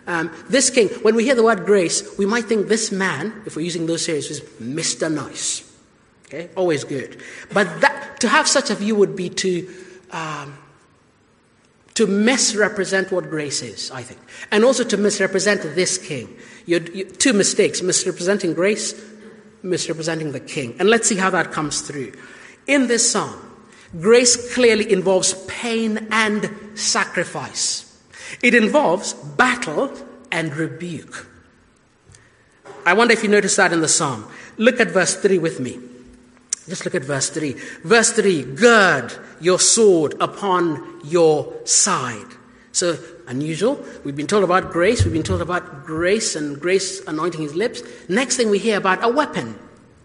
Um, 0.06 0.30
this 0.48 0.68
king, 0.70 0.88
when 1.02 1.14
we 1.14 1.24
hear 1.24 1.34
the 1.34 1.42
word 1.42 1.64
grace, 1.64 2.18
we 2.18 2.26
might 2.26 2.44
think 2.44 2.68
this 2.68 2.92
man, 2.92 3.42
if 3.46 3.56
we're 3.56 3.62
using 3.62 3.86
those 3.86 4.04
series, 4.04 4.30
is 4.30 4.40
Mr. 4.60 5.12
Nice. 5.12 5.70
Okay, 6.26 6.50
always 6.56 6.84
good. 6.84 7.20
But 7.52 7.80
that, 7.80 8.20
to 8.20 8.28
have 8.28 8.48
such 8.48 8.70
a 8.70 8.74
view 8.74 8.96
would 8.96 9.16
be 9.16 9.28
to 9.30 9.74
um, 10.10 10.56
to 11.94 12.06
misrepresent 12.06 13.12
what 13.12 13.30
grace 13.30 13.62
is, 13.62 13.90
I 13.90 14.02
think, 14.02 14.20
and 14.50 14.64
also 14.64 14.84
to 14.84 14.96
misrepresent 14.96 15.62
this 15.74 15.98
king. 15.98 16.36
You, 16.66 16.80
you, 16.92 17.04
two 17.04 17.32
mistakes: 17.32 17.82
misrepresenting 17.82 18.54
grace 18.54 18.94
misrepresenting 19.64 20.32
the 20.32 20.40
king. 20.40 20.76
And 20.78 20.88
let's 20.88 21.08
see 21.08 21.16
how 21.16 21.30
that 21.30 21.50
comes 21.50 21.80
through. 21.80 22.12
In 22.66 22.86
this 22.86 23.10
psalm, 23.10 23.34
grace 23.98 24.54
clearly 24.54 24.92
involves 24.92 25.34
pain 25.46 26.06
and 26.10 26.50
sacrifice, 26.74 27.80
it 28.42 28.54
involves 28.54 29.14
battle 29.14 29.92
and 30.30 30.54
rebuke. 30.54 31.26
I 32.86 32.92
wonder 32.92 33.14
if 33.14 33.22
you 33.22 33.30
notice 33.30 33.56
that 33.56 33.72
in 33.72 33.80
the 33.80 33.88
psalm. 33.88 34.28
Look 34.58 34.78
at 34.78 34.88
verse 34.88 35.16
3 35.16 35.38
with 35.38 35.58
me. 35.58 35.78
Just 36.68 36.84
look 36.84 36.94
at 36.94 37.02
verse 37.02 37.30
3. 37.30 37.52
Verse 37.82 38.12
3 38.12 38.42
Gird 38.42 39.12
your 39.44 39.58
sword 39.58 40.14
upon 40.20 41.00
your 41.04 41.52
side. 41.64 42.26
So, 42.72 42.98
unusual. 43.28 43.84
We've 44.02 44.16
been 44.16 44.26
told 44.26 44.42
about 44.42 44.72
grace. 44.72 45.04
We've 45.04 45.12
been 45.12 45.22
told 45.22 45.40
about 45.40 45.84
grace 45.84 46.34
and 46.34 46.60
grace 46.60 47.00
anointing 47.06 47.40
his 47.40 47.54
lips. 47.54 47.82
Next 48.08 48.36
thing 48.36 48.50
we 48.50 48.58
hear 48.58 48.78
about 48.78 49.04
a 49.04 49.08
weapon. 49.08 49.58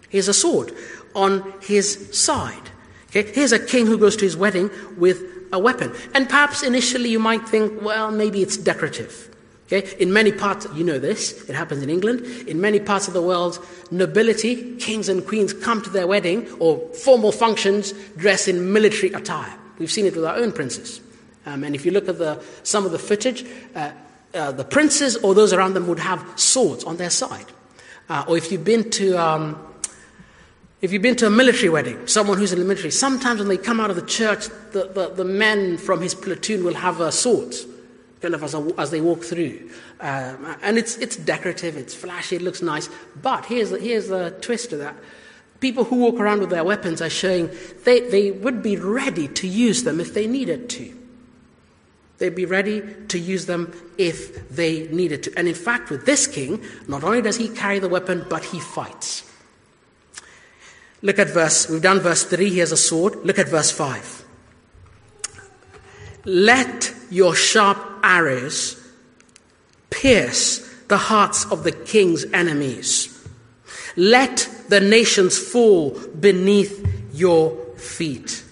Here's 0.09 0.27
a 0.27 0.33
sword 0.33 0.73
on 1.15 1.53
his 1.61 2.09
side. 2.17 2.69
Okay? 3.07 3.31
Here's 3.31 3.51
a 3.51 3.59
king 3.59 3.87
who 3.87 3.97
goes 3.97 4.15
to 4.17 4.25
his 4.25 4.37
wedding 4.37 4.69
with 4.97 5.23
a 5.51 5.57
weapon. 5.57 5.93
And 6.13 6.27
perhaps 6.27 6.61
initially 6.61 7.09
you 7.09 7.19
might 7.19 7.47
think, 7.49 7.81
well, 7.81 8.11
maybe 8.11 8.41
it's 8.41 8.57
decorative. 8.57 9.35
Okay? 9.71 9.87
In 9.99 10.11
many 10.11 10.31
parts, 10.31 10.65
you 10.73 10.83
know 10.83 10.97
this, 10.97 11.47
it 11.47 11.53
happens 11.53 11.83
in 11.83 11.91
England. 11.91 12.21
In 12.47 12.59
many 12.59 12.79
parts 12.79 13.07
of 13.07 13.13
the 13.13 13.21
world, 13.21 13.63
nobility, 13.91 14.75
kings 14.77 15.09
and 15.09 15.25
queens, 15.25 15.53
come 15.53 15.81
to 15.83 15.91
their 15.91 16.07
wedding 16.07 16.51
or 16.53 16.79
formal 16.95 17.31
functions 17.31 17.93
dressed 18.17 18.47
in 18.47 18.73
military 18.73 19.13
attire. 19.13 19.55
We've 19.77 19.91
seen 19.91 20.07
it 20.07 20.15
with 20.15 20.25
our 20.25 20.35
own 20.35 20.53
princes. 20.53 21.01
Um, 21.45 21.63
and 21.63 21.75
if 21.75 21.85
you 21.85 21.91
look 21.91 22.09
at 22.09 22.17
the, 22.17 22.43
some 22.63 22.83
of 22.83 22.91
the 22.91 22.97
footage, 22.97 23.45
uh, 23.75 23.91
uh, 24.33 24.51
the 24.51 24.65
princes 24.65 25.17
or 25.17 25.35
those 25.35 25.53
around 25.53 25.75
them 25.75 25.87
would 25.87 25.99
have 25.99 26.25
swords 26.35 26.83
on 26.83 26.97
their 26.97 27.11
side. 27.11 27.45
Uh, 28.09 28.25
or 28.27 28.37
if 28.37 28.51
you've 28.51 28.63
been 28.63 28.89
to 28.89 29.15
um, 29.17 29.55
if 30.81 30.93
you've 30.93 31.01
been 31.01 31.15
to 31.17 31.27
a 31.27 31.29
military 31.29 31.67
wedding, 31.67 32.07
someone 32.07 32.37
who's 32.37 32.53
in 32.53 32.59
the 32.59 32.65
military, 32.65 32.91
sometimes 32.91 33.39
when 33.39 33.49
they 33.49 33.57
come 33.57 33.81
out 33.81 33.89
of 33.89 33.97
the 33.97 34.01
church, 34.01 34.47
the, 34.71 34.89
the, 34.93 35.09
the 35.09 35.25
men 35.25 35.77
from 35.77 36.01
his 36.01 36.15
platoon 36.15 36.63
will 36.63 36.73
have 36.73 37.01
uh, 37.01 37.11
swords, 37.11 37.65
kind 38.21 38.33
of 38.33 38.43
as, 38.43 38.53
a, 38.53 38.73
as 38.77 38.91
they 38.91 39.01
walk 39.01 39.23
through. 39.23 39.69
Um, 39.99 40.57
and 40.61 40.77
it's, 40.77 40.97
it's 40.97 41.15
decorative, 41.15 41.77
it's 41.77 41.93
flashy, 41.93 42.35
it 42.35 42.41
looks 42.41 42.61
nice. 42.61 42.89
But 43.21 43.45
here's 43.45 43.69
the, 43.69 43.79
here's 43.79 44.07
the 44.07 44.35
twist 44.41 44.71
to 44.71 44.77
that. 44.77 44.95
People 45.59 45.83
who 45.83 45.97
walk 45.97 46.15
around 46.15 46.39
with 46.39 46.49
their 46.49 46.63
weapons 46.63 47.01
are 47.01 47.09
showing 47.09 47.49
they, 47.83 47.99
they 48.09 48.31
would 48.31 48.63
be 48.63 48.77
ready 48.77 49.27
to 49.27 49.47
use 49.47 49.83
them 49.83 49.99
if 49.99 50.13
they 50.13 50.27
needed 50.27 50.69
to. 50.69 50.95
They'd 52.17 52.35
be 52.35 52.45
ready 52.45 52.83
to 53.07 53.19
use 53.19 53.45
them 53.45 53.73
if 53.97 54.49
they 54.49 54.87
needed 54.89 55.23
to. 55.23 55.33
And 55.37 55.47
in 55.47 55.55
fact, 55.55 55.89
with 55.89 56.05
this 56.05 56.27
king, 56.27 56.61
not 56.87 57.03
only 57.03 57.21
does 57.21 57.37
he 57.37 57.47
carry 57.47 57.79
the 57.79 57.87
weapon, 57.87 58.25
but 58.29 58.43
he 58.43 58.59
fights. 58.59 59.25
Look 61.01 61.17
at 61.17 61.29
verse, 61.29 61.69
we've 61.69 61.81
done 61.81 62.01
verse 62.01 62.23
3, 62.23 62.49
he 62.49 62.59
has 62.59 62.73
a 62.73 62.77
sword. 62.77 63.15
Look 63.23 63.39
at 63.39 63.47
verse 63.47 63.71
5. 63.71 64.25
Let 66.25 66.93
your 67.09 67.35
sharp 67.35 67.77
arrows 68.03 68.75
pierce 69.89 70.59
the 70.87 70.97
hearts 70.97 71.45
of 71.51 71.63
the 71.63 71.71
king's 71.71 72.25
enemies. 72.33 73.15
Let 73.95 74.49
the 74.69 74.79
nations 74.79 75.37
fall 75.37 75.91
beneath 76.19 76.87
your 77.13 77.55
feet. 77.75 78.43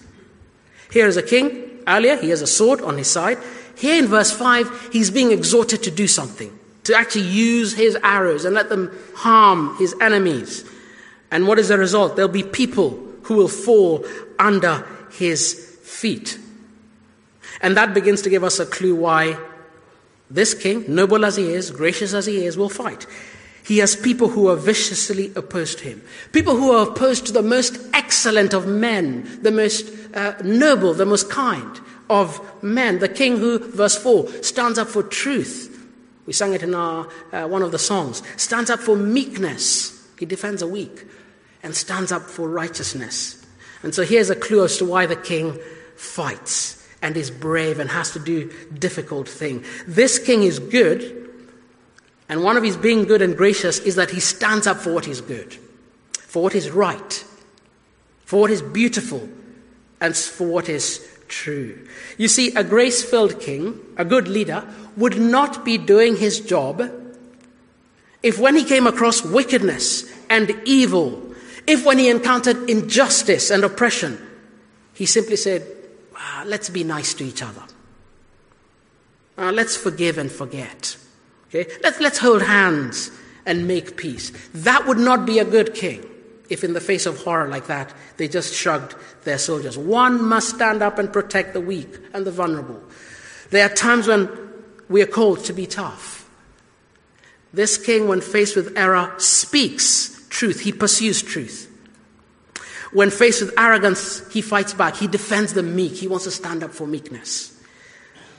Here 0.90 1.06
is 1.06 1.16
a 1.16 1.22
king. 1.22 1.64
Earlier, 1.86 2.16
he 2.16 2.30
has 2.30 2.42
a 2.42 2.46
sword 2.46 2.80
on 2.80 2.98
his 2.98 3.10
side. 3.10 3.38
Here 3.76 3.98
in 3.98 4.08
verse 4.08 4.30
5, 4.32 4.90
he's 4.92 5.10
being 5.10 5.32
exhorted 5.32 5.82
to 5.84 5.90
do 5.90 6.06
something, 6.06 6.56
to 6.84 6.94
actually 6.94 7.28
use 7.28 7.74
his 7.74 7.96
arrows 8.02 8.44
and 8.44 8.54
let 8.54 8.68
them 8.68 8.90
harm 9.14 9.76
his 9.78 9.94
enemies. 10.00 10.64
And 11.30 11.46
what 11.46 11.58
is 11.58 11.68
the 11.68 11.78
result? 11.78 12.16
There'll 12.16 12.30
be 12.30 12.42
people 12.42 12.98
who 13.22 13.34
will 13.34 13.48
fall 13.48 14.04
under 14.38 14.86
his 15.12 15.78
feet. 15.82 16.38
And 17.60 17.76
that 17.76 17.94
begins 17.94 18.22
to 18.22 18.30
give 18.30 18.44
us 18.44 18.58
a 18.58 18.66
clue 18.66 18.94
why 18.94 19.38
this 20.30 20.54
king, 20.54 20.84
noble 20.94 21.24
as 21.24 21.36
he 21.36 21.52
is, 21.52 21.70
gracious 21.70 22.12
as 22.14 22.26
he 22.26 22.44
is, 22.44 22.56
will 22.56 22.68
fight. 22.68 23.06
He 23.64 23.78
has 23.78 23.96
people 23.96 24.28
who 24.28 24.48
are 24.48 24.56
viciously 24.56 25.32
opposed 25.36 25.78
to 25.78 25.84
him. 25.84 26.02
People 26.32 26.56
who 26.56 26.72
are 26.72 26.88
opposed 26.88 27.26
to 27.26 27.32
the 27.32 27.42
most 27.42 27.78
excellent 27.92 28.54
of 28.54 28.66
men, 28.66 29.42
the 29.42 29.50
most 29.50 29.90
uh, 30.14 30.34
noble, 30.42 30.94
the 30.94 31.06
most 31.06 31.30
kind 31.30 31.80
of 32.08 32.40
men. 32.62 32.98
The 32.98 33.08
king 33.08 33.36
who, 33.36 33.58
verse 33.58 33.96
4, 33.96 34.42
stands 34.42 34.78
up 34.78 34.88
for 34.88 35.02
truth. 35.02 35.74
We 36.24 36.32
sang 36.32 36.54
it 36.54 36.62
in 36.62 36.74
our, 36.74 37.08
uh, 37.32 37.46
one 37.46 37.62
of 37.62 37.72
the 37.72 37.78
songs. 37.78 38.22
Stands 38.36 38.70
up 38.70 38.80
for 38.80 38.96
meekness. 38.96 39.94
He 40.18 40.26
defends 40.26 40.62
a 40.62 40.66
weak 40.66 41.06
and 41.62 41.74
stands 41.74 42.12
up 42.12 42.22
for 42.22 42.48
righteousness. 42.48 43.44
And 43.82 43.94
so 43.94 44.02
here's 44.02 44.30
a 44.30 44.36
clue 44.36 44.64
as 44.64 44.76
to 44.78 44.84
why 44.84 45.06
the 45.06 45.16
king 45.16 45.58
fights 45.96 46.77
and 47.02 47.16
is 47.16 47.30
brave 47.30 47.78
and 47.78 47.90
has 47.90 48.10
to 48.12 48.18
do 48.18 48.52
difficult 48.78 49.28
thing. 49.28 49.64
This 49.86 50.18
king 50.18 50.42
is 50.42 50.58
good, 50.58 51.30
and 52.28 52.42
one 52.42 52.56
of 52.56 52.62
his 52.62 52.76
being 52.76 53.04
good 53.04 53.22
and 53.22 53.36
gracious 53.36 53.78
is 53.78 53.94
that 53.96 54.10
he 54.10 54.20
stands 54.20 54.66
up 54.66 54.78
for 54.78 54.92
what 54.92 55.08
is 55.08 55.20
good, 55.20 55.56
for 56.18 56.42
what 56.42 56.54
is 56.54 56.70
right, 56.70 57.24
for 58.24 58.40
what 58.40 58.50
is 58.50 58.62
beautiful, 58.62 59.28
and 60.00 60.16
for 60.16 60.46
what 60.46 60.68
is 60.68 61.06
true. 61.28 61.86
You 62.16 62.28
see, 62.28 62.54
a 62.54 62.64
grace 62.64 63.04
filled 63.04 63.40
king, 63.40 63.80
a 63.96 64.04
good 64.04 64.28
leader, 64.28 64.66
would 64.96 65.20
not 65.20 65.64
be 65.64 65.78
doing 65.78 66.16
his 66.16 66.40
job 66.40 66.82
if 68.22 68.38
when 68.38 68.56
he 68.56 68.64
came 68.64 68.86
across 68.86 69.24
wickedness 69.24 70.04
and 70.28 70.50
evil 70.64 71.28
if 71.66 71.84
when 71.84 71.98
he 71.98 72.08
encountered 72.08 72.68
injustice 72.68 73.50
and 73.50 73.62
oppression, 73.62 74.18
he 74.94 75.04
simply 75.06 75.36
said, 75.36 75.66
ah, 76.18 76.44
let's 76.46 76.68
be 76.68 76.84
nice 76.84 77.14
to 77.14 77.24
each 77.24 77.42
other. 77.42 77.62
Uh, 79.36 79.52
let's 79.52 79.76
forgive 79.76 80.18
and 80.18 80.30
forget. 80.30 80.96
Okay? 81.48 81.70
Let's, 81.82 82.00
let's 82.00 82.18
hold 82.18 82.42
hands 82.42 83.10
and 83.46 83.66
make 83.66 83.96
peace. 83.96 84.32
That 84.52 84.86
would 84.86 84.98
not 84.98 85.24
be 85.24 85.38
a 85.38 85.44
good 85.44 85.74
king 85.74 86.04
if, 86.48 86.64
in 86.64 86.72
the 86.72 86.80
face 86.80 87.06
of 87.06 87.18
horror 87.22 87.48
like 87.48 87.66
that, 87.66 87.92
they 88.16 88.28
just 88.28 88.54
shrugged 88.54 88.94
their 89.24 89.38
soldiers. 89.38 89.76
One 89.76 90.22
must 90.22 90.54
stand 90.54 90.82
up 90.82 90.98
and 90.98 91.12
protect 91.12 91.52
the 91.52 91.60
weak 91.60 91.88
and 92.14 92.24
the 92.24 92.30
vulnerable. 92.30 92.82
There 93.50 93.64
are 93.64 93.74
times 93.74 94.06
when 94.06 94.28
we 94.88 95.02
are 95.02 95.06
called 95.06 95.44
to 95.44 95.52
be 95.52 95.66
tough. 95.66 96.28
This 97.52 97.78
king, 97.78 98.08
when 98.08 98.20
faced 98.20 98.56
with 98.56 98.76
error, 98.76 99.14
speaks 99.18 100.26
truth. 100.28 100.60
He 100.60 100.72
pursues 100.72 101.22
truth. 101.22 101.67
When 102.92 103.10
faced 103.10 103.42
with 103.42 103.58
arrogance, 103.58 104.26
he 104.32 104.40
fights 104.40 104.74
back. 104.74 104.96
He 104.96 105.06
defends 105.06 105.52
the 105.52 105.62
meek. 105.62 105.92
He 105.92 106.08
wants 106.08 106.24
to 106.24 106.30
stand 106.30 106.62
up 106.62 106.72
for 106.72 106.86
meekness. 106.86 107.54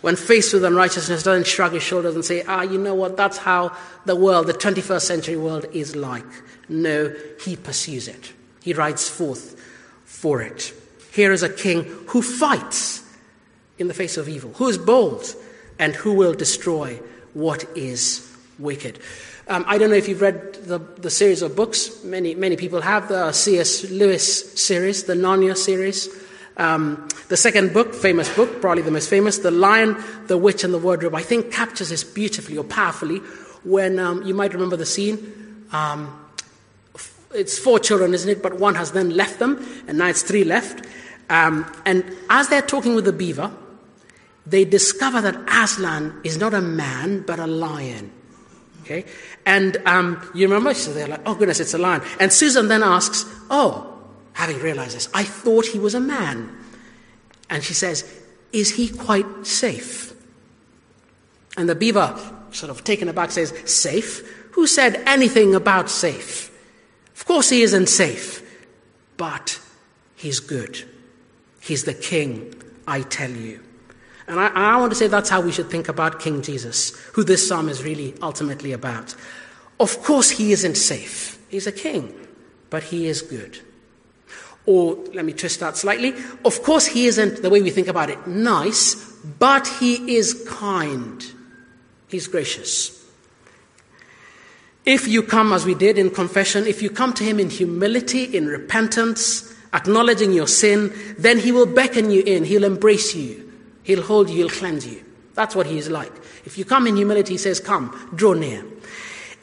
When 0.02 0.16
faced 0.16 0.54
with 0.54 0.64
unrighteousness, 0.64 1.24
doesn't 1.24 1.46
shrug 1.46 1.74
his 1.74 1.84
shoulders 1.84 2.16
and 2.16 2.24
say, 2.24 2.44
ah, 2.48 2.62
you 2.62 2.78
know 2.78 2.96
what, 2.96 3.18
that's 3.18 3.38
how 3.38 3.76
the 4.06 4.16
world, 4.16 4.48
the 4.48 4.54
21st 4.54 5.02
century 5.02 5.36
world 5.36 5.66
is 5.74 5.96
like. 5.96 6.26
No, 6.70 7.14
he 7.42 7.58
pursues 7.58 8.08
it. 8.08 8.34
He 8.62 8.74
rides 8.74 9.10
forth 9.10 9.60
for 10.06 10.42
it. 10.42 10.74
Here 11.12 11.32
is 11.34 11.44
a 11.44 11.50
king 11.50 11.84
who 12.08 12.22
fights 12.22 13.04
in 13.78 13.88
the 13.88 13.94
face 13.94 14.16
of 14.16 14.30
evil, 14.30 14.54
who 14.54 14.68
is 14.68 14.78
bold, 14.78 15.36
and 15.78 15.96
who 15.96 16.14
will 16.14 16.34
destroy 16.34 17.00
what 17.34 17.66
is 17.78 18.26
wicked. 18.58 19.00
Um, 19.50 19.66
I 19.68 19.80
don't 19.80 19.90
know 19.90 19.96
if 19.96 20.08
you've 20.08 20.22
read 20.22 20.54
the, 20.66 20.78
the 20.78 21.10
series 21.10 21.42
of 21.42 21.56
books. 21.56 22.04
Many, 22.04 22.36
many 22.36 22.56
people 22.56 22.82
have 22.82 23.10
the 23.10 23.32
C.S. 23.32 23.90
Lewis 23.90 24.54
series, 24.54 25.06
the 25.06 25.16
Narnia 25.16 25.58
series. 25.58 26.08
Um, 26.58 27.08
the 27.30 27.38
second 27.38 27.74
book, 27.74 27.96
famous 27.96 28.34
book, 28.36 28.62
probably 28.62 28.84
the 28.84 28.92
most 28.92 29.10
famous, 29.10 29.40
The 29.40 29.50
Lion, 29.50 29.98
the 30.28 30.38
Witch, 30.38 30.64
and 30.64 30.72
the 30.72 30.78
Wardrobe, 30.78 31.16
I 31.16 31.24
think 31.24 31.52
captures 31.52 31.90
this 31.90 32.04
beautifully 32.04 32.58
or 32.60 32.64
powerfully 32.64 33.20
when 33.64 33.98
um, 33.98 34.22
you 34.22 34.36
might 34.36 34.54
remember 34.54 34.76
the 34.76 34.86
scene. 34.86 35.66
Um, 35.72 36.30
it's 37.34 37.58
four 37.58 37.80
children, 37.80 38.14
isn't 38.14 38.30
it? 38.30 38.44
But 38.44 38.60
one 38.60 38.76
has 38.76 38.92
then 38.92 39.10
left 39.10 39.40
them, 39.40 39.66
and 39.88 39.98
now 39.98 40.10
it's 40.10 40.22
three 40.22 40.44
left. 40.44 40.86
Um, 41.32 41.66
and 41.88 42.06
as 42.30 42.50
they're 42.50 42.62
talking 42.62 42.94
with 42.94 43.06
the 43.06 43.14
beaver, 43.14 43.52
they 44.46 44.64
discover 44.64 45.22
that 45.22 45.36
Aslan 45.48 46.22
is 46.24 46.38
not 46.38 46.54
a 46.54 46.62
man, 46.62 47.22
but 47.22 47.40
a 47.40 47.48
lion. 47.48 48.12
Okay? 48.90 49.06
And 49.50 49.78
um, 49.88 50.22
you 50.36 50.48
remember? 50.48 50.76
So 50.76 50.94
they're 50.94 51.08
like, 51.08 51.22
oh 51.26 51.34
goodness, 51.34 51.60
it's 51.60 51.74
a 51.74 51.80
lion. 51.80 52.04
And 52.20 52.32
Susan 52.32 52.68
then 52.68 52.84
asks, 52.84 53.26
oh, 53.50 54.00
having 54.34 54.60
realized 54.60 54.96
this, 54.96 55.10
I 55.12 55.24
thought 55.24 55.66
he 55.66 55.80
was 55.80 55.96
a 55.96 56.00
man. 56.00 56.56
And 57.50 57.64
she 57.64 57.74
says, 57.74 58.08
is 58.54 58.76
he 58.76 58.90
quite 58.90 59.48
safe? 59.48 60.14
And 61.58 61.68
the 61.68 61.74
beaver, 61.74 62.16
sort 62.52 62.70
of 62.70 62.84
taken 62.84 63.10
aback, 63.10 63.32
says, 63.32 63.52
safe? 63.66 64.22
Who 64.52 64.68
said 64.68 65.02
anything 65.08 65.56
about 65.56 65.90
safe? 65.90 66.52
Of 67.16 67.26
course 67.26 67.50
he 67.50 67.64
isn't 67.64 67.90
safe, 67.90 68.44
but 69.18 69.60
he's 70.16 70.40
good. 70.40 70.88
He's 71.60 71.86
the 71.86 71.96
king, 71.96 72.54
I 72.88 73.02
tell 73.02 73.32
you. 73.32 73.62
And 74.30 74.40
I, 74.40 74.48
I, 74.48 74.78
want 74.78 74.92
to 74.92 74.96
say 74.96 75.08
that's 75.08 75.30
how 75.30 75.42
we 75.42 75.52
should 75.52 75.72
think 75.72 75.90
about 75.90 76.20
King 76.20 76.44
Jesus, 76.44 76.96
who 77.14 77.24
this 77.24 77.48
psalm 77.48 77.68
is 77.68 77.84
really 77.84 78.14
ultimately 78.22 78.74
about. 78.74 79.16
Of 79.80 80.04
course, 80.04 80.30
he 80.30 80.52
isn't 80.52 80.76
safe. 80.76 81.40
He's 81.50 81.66
a 81.66 81.72
king, 81.72 82.14
but 82.70 82.84
he 82.84 83.08
is 83.08 83.24
good. 83.24 83.58
Or 84.68 84.94
let 85.16 85.26
me 85.26 85.34
twist 85.34 85.62
that 85.62 85.78
slightly. 85.78 86.14
Of 86.46 86.62
course, 86.62 86.86
he 86.86 87.08
isn't, 87.08 87.42
the 87.42 87.50
way 87.50 87.64
we 87.64 87.72
think 87.72 87.88
about 87.88 88.12
it, 88.12 88.28
nice, 88.28 88.94
but 89.40 89.68
he 89.68 90.16
is 90.16 90.46
kind. 90.48 91.26
He's 92.08 92.28
gracious. 92.28 93.04
If 94.86 95.08
you 95.08 95.24
come, 95.24 95.54
as 95.54 95.66
we 95.66 95.74
did 95.74 95.98
in 95.98 96.12
confession, 96.12 96.68
if 96.68 96.84
you 96.84 96.92
come 96.92 97.14
to 97.14 97.24
him 97.24 97.40
in 97.40 97.50
humility, 97.50 98.26
in 98.26 98.46
repentance, 98.46 99.52
acknowledging 99.74 100.34
your 100.34 100.48
sin, 100.48 100.94
then 101.18 101.40
he 101.40 101.52
will 101.52 101.66
beckon 101.66 102.12
you 102.12 102.22
in. 102.22 102.44
He'll 102.44 102.64
embrace 102.64 103.16
you. 103.16 103.49
He'll 103.90 104.04
hold 104.04 104.30
you. 104.30 104.36
He'll 104.36 104.50
cleanse 104.50 104.86
you. 104.86 105.04
That's 105.34 105.56
what 105.56 105.66
he 105.66 105.80
is 105.80 105.90
like. 105.90 106.12
If 106.46 106.60
you 106.60 106.64
come 106.64 106.86
in 106.86 106.96
humility, 106.96 107.34
he 107.34 107.38
says, 107.40 107.60
Come, 107.60 108.12
draw 108.14 108.34
near. 108.34 108.64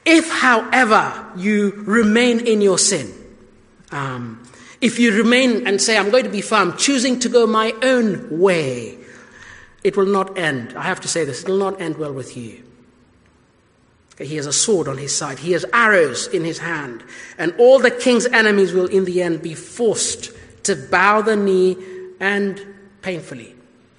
If, 0.05 0.31
however, 0.31 1.33
you 1.37 1.73
remain 1.85 2.47
in 2.47 2.61
your 2.61 2.79
sin, 2.79 3.13
um, 3.91 4.41
if 4.81 5.01
you 5.01 5.11
remain 5.17 5.67
and 5.67 5.83
say, 5.83 5.99
I'm 5.99 6.11
going 6.11 6.23
to 6.23 6.31
be 6.31 6.43
firm, 6.43 6.77
choosing 6.77 7.19
to 7.21 7.29
go 7.29 7.49
my 7.49 7.75
own 7.83 8.39
way, 8.39 8.99
it 9.83 9.97
will 9.97 10.07
not 10.07 10.39
end. 10.39 10.75
I 10.77 10.83
have 10.83 11.01
to 11.01 11.09
say 11.09 11.25
this, 11.25 11.43
it 11.43 11.49
will 11.49 11.59
not 11.59 11.81
end 11.81 11.97
well 11.97 12.13
with 12.13 12.37
you. 12.37 12.63
He 14.21 14.37
has 14.37 14.47
a 14.47 14.53
sword 14.53 14.87
on 14.87 14.97
his 14.97 15.13
side, 15.13 15.41
he 15.41 15.51
has 15.53 15.65
arrows 15.73 16.29
in 16.29 16.45
his 16.45 16.59
hand, 16.59 17.03
and 17.37 17.53
all 17.59 17.81
the 17.81 17.91
king's 17.91 18.27
enemies 18.27 18.73
will 18.73 18.87
in 18.87 19.07
the 19.07 19.23
end 19.23 19.43
be 19.43 19.55
forced 19.55 20.31
to 20.63 20.77
bow 20.77 21.21
the 21.21 21.35
knee 21.35 21.77
and 22.21 22.65
painfully. 23.03 23.56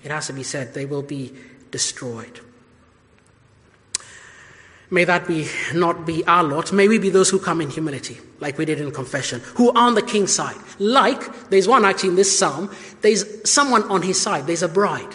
It 0.08 0.12
has 0.12 0.28
to 0.28 0.34
be 0.34 0.44
said, 0.44 0.74
they 0.74 0.86
will 0.86 1.02
be 1.02 1.34
destroyed. 1.70 2.40
May 4.90 5.04
that 5.04 5.28
be 5.28 5.50
not 5.74 6.06
be 6.06 6.26
our 6.26 6.46
lot. 6.46 6.72
May 6.72 6.88
we 6.88 6.98
be 6.98 7.10
those 7.10 7.30
who 7.30 7.40
come 7.40 7.60
in 7.60 7.70
humility, 7.70 8.18
like 8.40 8.58
we 8.58 8.64
did 8.64 8.80
in 8.80 8.90
confession, 8.92 9.42
who 9.56 9.70
are 9.72 9.78
on 9.78 9.96
the 9.96 10.02
king's 10.02 10.34
side. 10.34 10.56
Like, 10.80 11.50
there's 11.50 11.68
one 11.68 11.84
actually 11.84 12.12
in 12.12 12.16
this 12.16 12.40
psalm, 12.40 12.74
there's 13.02 13.26
someone 13.44 13.84
on 13.92 14.02
his 14.02 14.18
side, 14.22 14.48
there's 14.48 14.64
a 14.64 14.70
bride. 14.70 15.14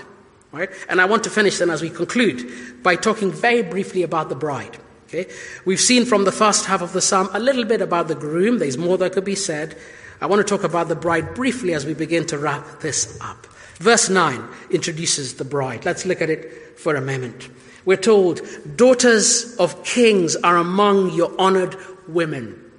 Right? 0.53 0.69
And 0.91 1.01
I 1.01 1.07
want 1.07 1.25
to 1.25 1.31
finish 1.31 1.57
then 1.57 1.71
as 1.71 1.81
we 1.81 1.89
conclude 1.89 2.83
by 2.83 2.97
talking 2.97 3.33
very 3.33 3.63
briefly 3.63 4.03
about 4.03 4.29
the 4.29 4.35
bride. 4.35 4.77
Okay? 5.07 5.27
We've 5.65 5.81
seen 5.81 6.05
from 6.05 6.27
the 6.27 6.33
first 6.33 6.67
half 6.67 6.83
of 6.83 6.93
the 6.93 7.01
psalm 7.01 7.31
a 7.33 7.41
little 7.41 7.65
bit 7.65 7.81
about 7.81 8.09
the 8.09 8.15
groom. 8.15 8.59
There's 8.59 8.77
more 8.77 8.99
that 8.99 9.15
could 9.15 9.25
be 9.25 9.37
said. 9.37 9.75
I 10.21 10.27
want 10.27 10.47
to 10.47 10.55
talk 10.55 10.65
about 10.65 10.89
the 10.89 10.97
bride 10.97 11.35
briefly 11.35 11.73
as 11.73 11.87
we 11.87 11.95
begin 11.95 12.27
to 12.27 12.37
wrap 12.37 12.81
this 12.81 13.19
up. 13.23 13.47
Verse 13.83 14.09
9 14.09 14.49
introduces 14.71 15.35
the 15.35 15.45
bride. 15.45 15.85
Let's 15.85 16.07
look 16.07 16.23
at 16.23 16.31
it 16.31 16.79
for 16.79 16.95
a 16.95 17.01
moment. 17.01 17.49
We're 17.85 17.97
told, 17.97 18.41
Daughters 18.77 19.57
of 19.57 19.83
kings 19.83 20.37
are 20.37 20.57
among 20.57 21.15
your 21.15 21.33
honored 21.37 21.77
women. 22.07 22.71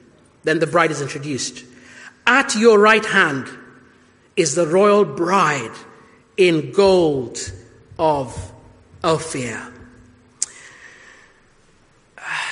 Then 0.45 0.59
the 0.59 0.67
bride 0.67 0.91
is 0.91 1.01
introduced. 1.01 1.65
At 2.25 2.55
your 2.55 2.79
right 2.79 3.03
hand 3.03 3.49
is 4.37 4.55
the 4.55 4.65
royal 4.65 5.03
bride 5.03 5.75
in 6.37 6.71
gold 6.71 7.51
of 7.99 8.53
Ophir. 9.03 9.73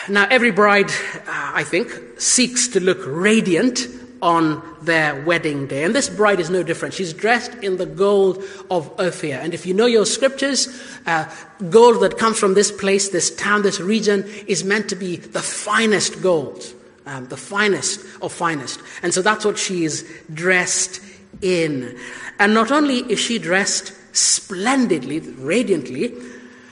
Now, 0.09 0.27
every 0.29 0.51
bride, 0.51 0.89
uh, 0.89 1.51
I 1.55 1.63
think, 1.63 2.19
seeks 2.19 2.67
to 2.69 2.81
look 2.81 2.99
radiant 3.05 3.87
on 4.21 4.61
their 4.81 5.23
wedding 5.23 5.67
day. 5.67 5.83
And 5.83 5.95
this 5.95 6.09
bride 6.09 6.39
is 6.39 6.49
no 6.49 6.63
different. 6.63 6.93
She's 6.93 7.13
dressed 7.13 7.53
in 7.63 7.77
the 7.77 7.85
gold 7.85 8.43
of 8.69 8.91
Ophir. 8.99 9.39
And 9.41 9.53
if 9.53 9.65
you 9.65 9.73
know 9.73 9.87
your 9.87 10.05
scriptures, 10.05 10.67
uh, 11.05 11.29
gold 11.69 12.01
that 12.01 12.17
comes 12.17 12.37
from 12.39 12.53
this 12.53 12.71
place, 12.71 13.09
this 13.09 13.35
town, 13.35 13.63
this 13.63 13.79
region, 13.79 14.23
is 14.47 14.63
meant 14.63 14.89
to 14.89 14.95
be 14.95 15.15
the 15.17 15.41
finest 15.41 16.21
gold, 16.21 16.63
um, 17.05 17.27
the 17.27 17.37
finest 17.37 18.05
of 18.21 18.31
finest. 18.31 18.79
And 19.01 19.13
so 19.13 19.21
that's 19.21 19.43
what 19.43 19.57
she 19.57 19.85
is 19.85 20.07
dressed 20.33 21.01
in. 21.41 21.97
And 22.39 22.53
not 22.53 22.71
only 22.71 22.99
is 22.99 23.19
she 23.19 23.39
dressed 23.39 23.93
splendidly, 24.15 25.19
radiantly, 25.19 26.13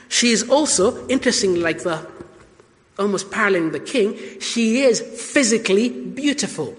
she 0.09 0.31
is 0.31 0.49
also, 0.49 1.07
interestingly, 1.07 1.61
like 1.61 1.83
the 1.83 2.05
almost 2.97 3.31
paralleling 3.31 3.71
the 3.71 3.79
king, 3.79 4.17
she 4.39 4.81
is 4.81 5.01
physically 5.01 5.89
beautiful. 5.89 6.75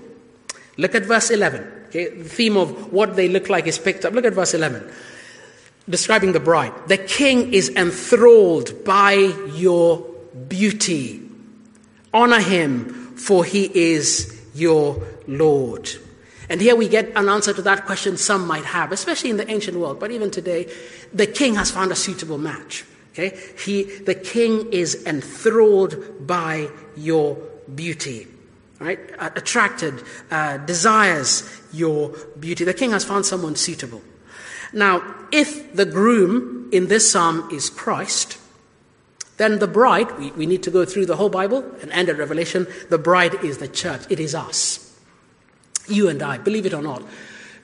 Look 0.81 0.95
at 0.95 1.05
verse 1.05 1.31
11. 1.31 1.85
Okay, 1.89 2.09
the 2.09 2.25
theme 2.25 2.57
of 2.57 2.91
what 2.91 3.15
they 3.15 3.29
look 3.29 3.51
like 3.51 3.67
is 3.67 3.79
picked 3.79 4.07
up. 4.07 4.15
Look 4.15 4.25
at 4.25 4.33
verse 4.33 4.55
11. 4.55 4.91
Describing 5.89 6.33
the 6.33 6.41
bride. 6.41 6.73
The 6.89 6.97
king 6.97 7.53
is 7.53 7.69
enthralled 7.69 8.83
by 8.83 9.13
your 9.55 10.07
beauty. 10.49 11.21
Honor 12.15 12.41
him, 12.41 13.15
for 13.17 13.45
he 13.45 13.71
is 13.93 14.41
your 14.55 15.07
Lord. 15.29 15.91
And 16.49 16.63
here 16.63 16.75
we 16.75 16.89
get 16.89 17.13
an 17.15 17.29
answer 17.29 17.53
to 17.53 17.63
that 17.63 17.85
question 17.85 18.17
some 18.17 18.47
might 18.47 18.65
have, 18.65 18.91
especially 18.91 19.29
in 19.29 19.37
the 19.37 19.49
ancient 19.51 19.77
world, 19.77 20.01
but 20.01 20.11
even 20.11 20.31
today, 20.31 20.73
the 21.13 21.27
king 21.27 21.57
has 21.57 21.71
found 21.71 21.93
a 21.93 21.97
suitable 21.97 22.39
match. 22.39 22.87
Okay? 23.13 23.39
He, 23.63 23.83
the 23.83 24.15
king 24.15 24.73
is 24.73 25.05
enthralled 25.05 26.27
by 26.27 26.71
your 26.97 27.37
beauty 27.75 28.29
right? 28.81 28.99
Attracted, 29.19 30.03
uh, 30.31 30.57
desires 30.59 31.49
your 31.73 32.09
beauty. 32.41 32.65
The 32.65 32.75
king 32.75 32.91
has 32.91 33.05
found 33.05 33.27
someone 33.27 33.55
suitable. 33.55 34.03
Now, 34.73 35.03
if 35.31 35.75
the 35.77 35.85
groom 35.85 36.69
in 36.73 36.89
this 36.89 37.11
psalm 37.11 37.49
is 37.53 37.71
Christ, 37.71 38.39
then 39.37 39.59
the 39.59 39.69
bride, 39.69 40.19
we, 40.19 40.31
we 40.33 40.47
need 40.47 40.63
to 40.65 40.71
go 40.71 40.85
through 40.85 41.07
the 41.07 41.17
whole 41.17 41.29
Bible 41.29 41.65
and 41.83 41.91
end 41.93 42.09
at 42.09 42.19
Revelation. 42.19 42.67
The 42.89 42.99
bride 42.99 43.45
is 43.45 43.59
the 43.59 43.69
church, 43.69 44.03
it 44.09 44.19
is 44.19 44.35
us. 44.35 44.99
You 45.87 46.09
and 46.09 46.23
I, 46.23 46.39
believe 46.39 46.67
it 46.67 46.75
or 46.75 46.83
not. 46.83 47.03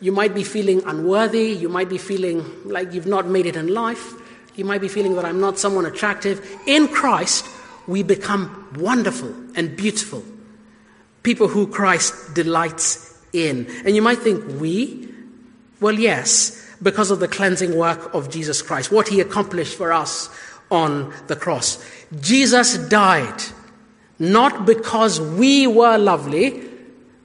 You 0.00 0.12
might 0.12 0.34
be 0.34 0.44
feeling 0.44 0.82
unworthy, 0.84 1.48
you 1.48 1.68
might 1.70 1.88
be 1.88 1.98
feeling 1.98 2.44
like 2.64 2.92
you've 2.92 3.06
not 3.06 3.26
made 3.26 3.46
it 3.46 3.56
in 3.56 3.68
life, 3.68 4.14
you 4.54 4.64
might 4.64 4.80
be 4.80 4.88
feeling 4.88 5.14
that 5.14 5.24
I'm 5.24 5.40
not 5.40 5.58
someone 5.58 5.86
attractive. 5.86 6.46
In 6.66 6.88
Christ, 6.88 7.46
we 7.86 8.02
become 8.02 8.68
wonderful 8.78 9.34
and 9.54 9.76
beautiful 9.76 10.22
people 11.26 11.48
who 11.48 11.66
Christ 11.66 12.34
delights 12.34 13.20
in. 13.32 13.66
And 13.84 13.96
you 13.96 14.00
might 14.00 14.20
think, 14.20 14.60
we? 14.60 15.08
Well, 15.80 15.98
yes, 15.98 16.64
because 16.80 17.10
of 17.10 17.18
the 17.18 17.26
cleansing 17.26 17.76
work 17.76 18.14
of 18.14 18.30
Jesus 18.30 18.62
Christ, 18.62 18.92
what 18.92 19.08
he 19.08 19.20
accomplished 19.20 19.76
for 19.76 19.92
us 19.92 20.30
on 20.70 21.12
the 21.26 21.34
cross. 21.34 21.84
Jesus 22.20 22.78
died 22.88 23.42
not 24.20 24.64
because 24.64 25.20
we 25.20 25.66
were 25.66 25.98
lovely, 25.98 26.62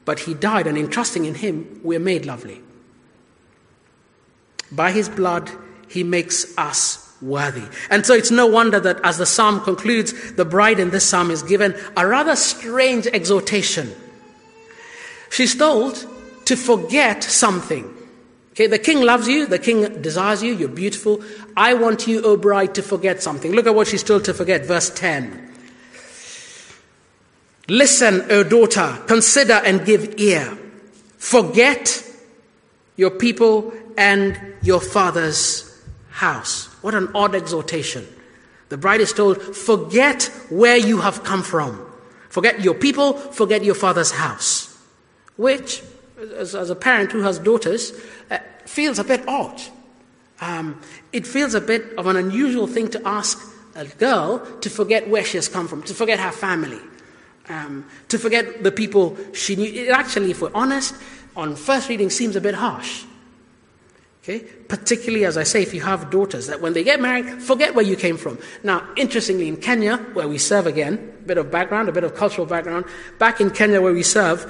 but 0.03 0.19
he 0.19 0.33
died, 0.33 0.65
and 0.65 0.77
in 0.77 0.89
trusting 0.89 1.25
in 1.25 1.35
him, 1.35 1.79
we're 1.83 1.99
made 1.99 2.25
lovely. 2.25 2.59
By 4.71 4.91
his 4.91 5.09
blood, 5.09 5.51
he 5.87 6.03
makes 6.03 6.57
us 6.57 7.10
worthy. 7.21 7.63
And 7.89 8.05
so 8.05 8.13
it's 8.13 8.31
no 8.31 8.47
wonder 8.47 8.79
that 8.79 8.99
as 9.03 9.17
the 9.17 9.25
psalm 9.25 9.61
concludes, 9.61 10.33
the 10.33 10.45
bride 10.45 10.79
in 10.79 10.89
this 10.89 11.05
psalm 11.05 11.31
is 11.31 11.43
given 11.43 11.75
a 11.95 12.07
rather 12.07 12.35
strange 12.35 13.07
exhortation. 13.07 13.93
She's 15.29 15.55
told 15.55 16.05
to 16.45 16.55
forget 16.55 17.23
something. 17.23 17.97
Okay, 18.51 18.67
the 18.67 18.79
king 18.79 19.01
loves 19.01 19.27
you, 19.27 19.45
the 19.45 19.59
king 19.59 20.01
desires 20.01 20.43
you, 20.43 20.53
you're 20.53 20.67
beautiful. 20.67 21.23
I 21.55 21.73
want 21.73 22.05
you, 22.05 22.21
O 22.21 22.35
bride, 22.35 22.75
to 22.75 22.83
forget 22.83 23.23
something. 23.23 23.53
Look 23.53 23.65
at 23.65 23.75
what 23.75 23.87
she's 23.87 24.03
told 24.03 24.25
to 24.25 24.33
forget, 24.33 24.65
verse 24.65 24.89
10. 24.89 25.49
Listen, 27.69 28.25
O 28.29 28.43
daughter, 28.43 28.99
consider 29.07 29.53
and 29.53 29.85
give 29.85 30.19
ear. 30.19 30.57
Forget 31.17 32.03
your 32.97 33.11
people 33.11 33.71
and 33.97 34.37
your 34.61 34.81
father's 34.81 35.81
house. 36.09 36.70
What 36.81 36.95
an 36.95 37.09
odd 37.13 37.35
exhortation. 37.35 38.07
The 38.69 38.77
bride 38.77 39.01
is 39.01 39.13
told, 39.13 39.41
forget 39.41 40.23
where 40.49 40.77
you 40.77 41.01
have 41.01 41.23
come 41.23 41.43
from. 41.43 41.85
Forget 42.29 42.61
your 42.61 42.73
people, 42.73 43.13
forget 43.13 43.63
your 43.63 43.75
father's 43.75 44.11
house. 44.11 44.77
Which, 45.35 45.83
as, 46.37 46.55
as 46.55 46.69
a 46.69 46.75
parent 46.75 47.11
who 47.11 47.21
has 47.21 47.39
daughters, 47.39 47.91
uh, 48.29 48.39
feels 48.65 48.99
a 48.99 49.03
bit 49.03 49.27
odd. 49.27 49.61
Um, 50.39 50.81
it 51.11 51.27
feels 51.27 51.53
a 51.53 51.61
bit 51.61 51.93
of 51.97 52.07
an 52.07 52.15
unusual 52.15 52.65
thing 52.67 52.89
to 52.91 53.07
ask 53.07 53.39
a 53.75 53.85
girl 53.85 54.39
to 54.61 54.69
forget 54.69 55.09
where 55.09 55.23
she 55.23 55.37
has 55.37 55.47
come 55.47 55.67
from, 55.67 55.83
to 55.83 55.93
forget 55.93 56.19
her 56.19 56.31
family, 56.31 56.79
um, 57.49 57.85
to 58.07 58.17
forget 58.17 58.63
the 58.63 58.71
people 58.71 59.17
she 59.33 59.55
knew. 59.55 59.71
It 59.71 59.89
actually, 59.89 60.31
if 60.31 60.41
we're 60.41 60.51
honest, 60.53 60.95
on 61.35 61.55
first 61.55 61.89
reading 61.89 62.09
seems 62.09 62.35
a 62.35 62.41
bit 62.41 62.55
harsh. 62.55 63.03
Okay? 64.23 64.39
Particularly, 64.67 65.25
as 65.25 65.35
I 65.35 65.43
say, 65.43 65.63
if 65.63 65.73
you 65.73 65.81
have 65.81 66.11
daughters, 66.11 66.45
that 66.45 66.61
when 66.61 66.73
they 66.73 66.83
get 66.83 67.01
married, 67.01 67.41
forget 67.41 67.73
where 67.73 67.83
you 67.83 67.95
came 67.95 68.17
from. 68.17 68.37
Now, 68.63 68.87
interestingly, 68.95 69.47
in 69.47 69.57
Kenya, 69.57 69.97
where 70.13 70.27
we 70.27 70.37
serve 70.37 70.67
again, 70.67 71.13
a 71.23 71.27
bit 71.27 71.37
of 71.39 71.49
background, 71.49 71.89
a 71.89 71.91
bit 71.91 72.03
of 72.03 72.13
cultural 72.13 72.45
background, 72.45 72.85
back 73.17 73.41
in 73.41 73.49
Kenya 73.49 73.81
where 73.81 73.93
we 73.93 74.03
serve, 74.03 74.45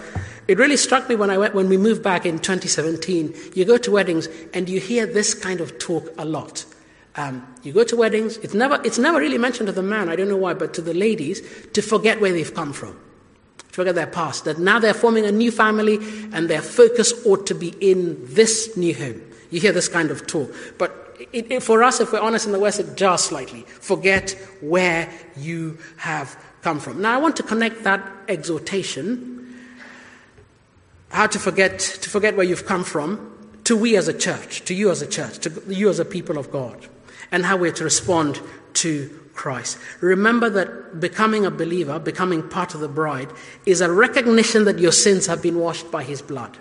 it 0.49 0.57
really 0.57 0.75
struck 0.75 1.07
me 1.07 1.15
when, 1.15 1.29
I 1.29 1.37
went, 1.37 1.55
when 1.55 1.69
we 1.69 1.77
moved 1.77 2.03
back 2.03 2.25
in 2.25 2.39
2017. 2.39 3.33
You 3.55 3.63
go 3.63 3.77
to 3.77 3.91
weddings 3.91 4.27
and 4.53 4.67
you 4.67 4.81
hear 4.81 5.05
this 5.05 5.33
kind 5.33 5.61
of 5.61 5.79
talk 5.79 6.09
a 6.17 6.25
lot. 6.25 6.65
Um, 7.15 7.47
you 7.63 7.71
go 7.71 7.85
to 7.85 7.95
weddings, 7.95 8.37
it's 8.37 8.53
never, 8.53 8.81
it's 8.83 8.97
never 8.97 9.19
really 9.19 9.37
mentioned 9.37 9.67
to 9.67 9.73
the 9.73 9.83
man, 9.83 10.09
I 10.09 10.17
don't 10.17 10.27
know 10.27 10.37
why, 10.37 10.53
but 10.53 10.73
to 10.75 10.81
the 10.81 10.93
ladies, 10.93 11.41
to 11.73 11.81
forget 11.81 12.19
where 12.19 12.33
they've 12.33 12.53
come 12.53 12.73
from 12.73 12.99
forget 13.71 13.95
their 13.95 14.05
past, 14.05 14.43
that 14.43 14.59
now 14.59 14.79
they're 14.79 14.93
forming 14.93 15.25
a 15.25 15.31
new 15.31 15.49
family 15.49 15.95
and 16.33 16.49
their 16.49 16.61
focus 16.61 17.13
ought 17.25 17.47
to 17.47 17.55
be 17.55 17.69
in 17.79 18.17
this 18.35 18.75
new 18.75 18.93
home. 18.93 19.21
You 19.51 19.59
hear 19.59 19.71
this 19.71 19.87
kind 19.87 20.09
of 20.09 20.25
talk. 20.25 20.51
But 20.77 21.17
it, 21.31 21.51
it, 21.51 21.63
for 21.63 21.83
us, 21.83 21.99
if 21.99 22.11
we're 22.11 22.19
honest 22.19 22.47
in 22.47 22.51
the 22.51 22.59
West, 22.59 22.79
it 22.79 22.97
jars 22.97 23.21
slightly. 23.21 23.61
Forget 23.61 24.31
where 24.61 25.09
you 25.37 25.77
have 25.97 26.35
come 26.61 26.79
from. 26.79 27.01
Now, 27.01 27.13
I 27.13 27.17
want 27.17 27.35
to 27.35 27.43
connect 27.43 27.83
that 27.83 28.05
exhortation 28.27 29.37
how 31.11 31.27
to 31.27 31.39
forget, 31.39 31.79
to 31.79 32.09
forget 32.09 32.35
where 32.35 32.45
you've 32.45 32.65
come 32.65 32.83
from, 32.83 33.27
to 33.65 33.75
we 33.75 33.95
as 33.97 34.07
a 34.07 34.17
church, 34.17 34.63
to 34.65 34.73
you 34.73 34.89
as 34.89 35.01
a 35.01 35.07
church, 35.07 35.39
to 35.39 35.61
you 35.67 35.89
as 35.89 35.99
a 35.99 36.05
people 36.05 36.37
of 36.37 36.51
God, 36.51 36.87
and 37.31 37.45
how 37.45 37.57
we're 37.57 37.73
to 37.73 37.83
respond 37.83 38.39
to 38.75 39.09
Christ. 39.33 39.77
Remember 39.99 40.49
that 40.49 40.99
becoming 40.99 41.45
a 41.45 41.51
believer, 41.51 41.99
becoming 41.99 42.47
part 42.47 42.73
of 42.73 42.79
the 42.79 42.87
bride, 42.87 43.29
is 43.65 43.81
a 43.81 43.91
recognition 43.91 44.65
that 44.65 44.79
your 44.79 44.91
sins 44.91 45.27
have 45.27 45.41
been 45.41 45.59
washed 45.59 45.91
by 45.91 46.03
his 46.03 46.21
blood, 46.21 46.57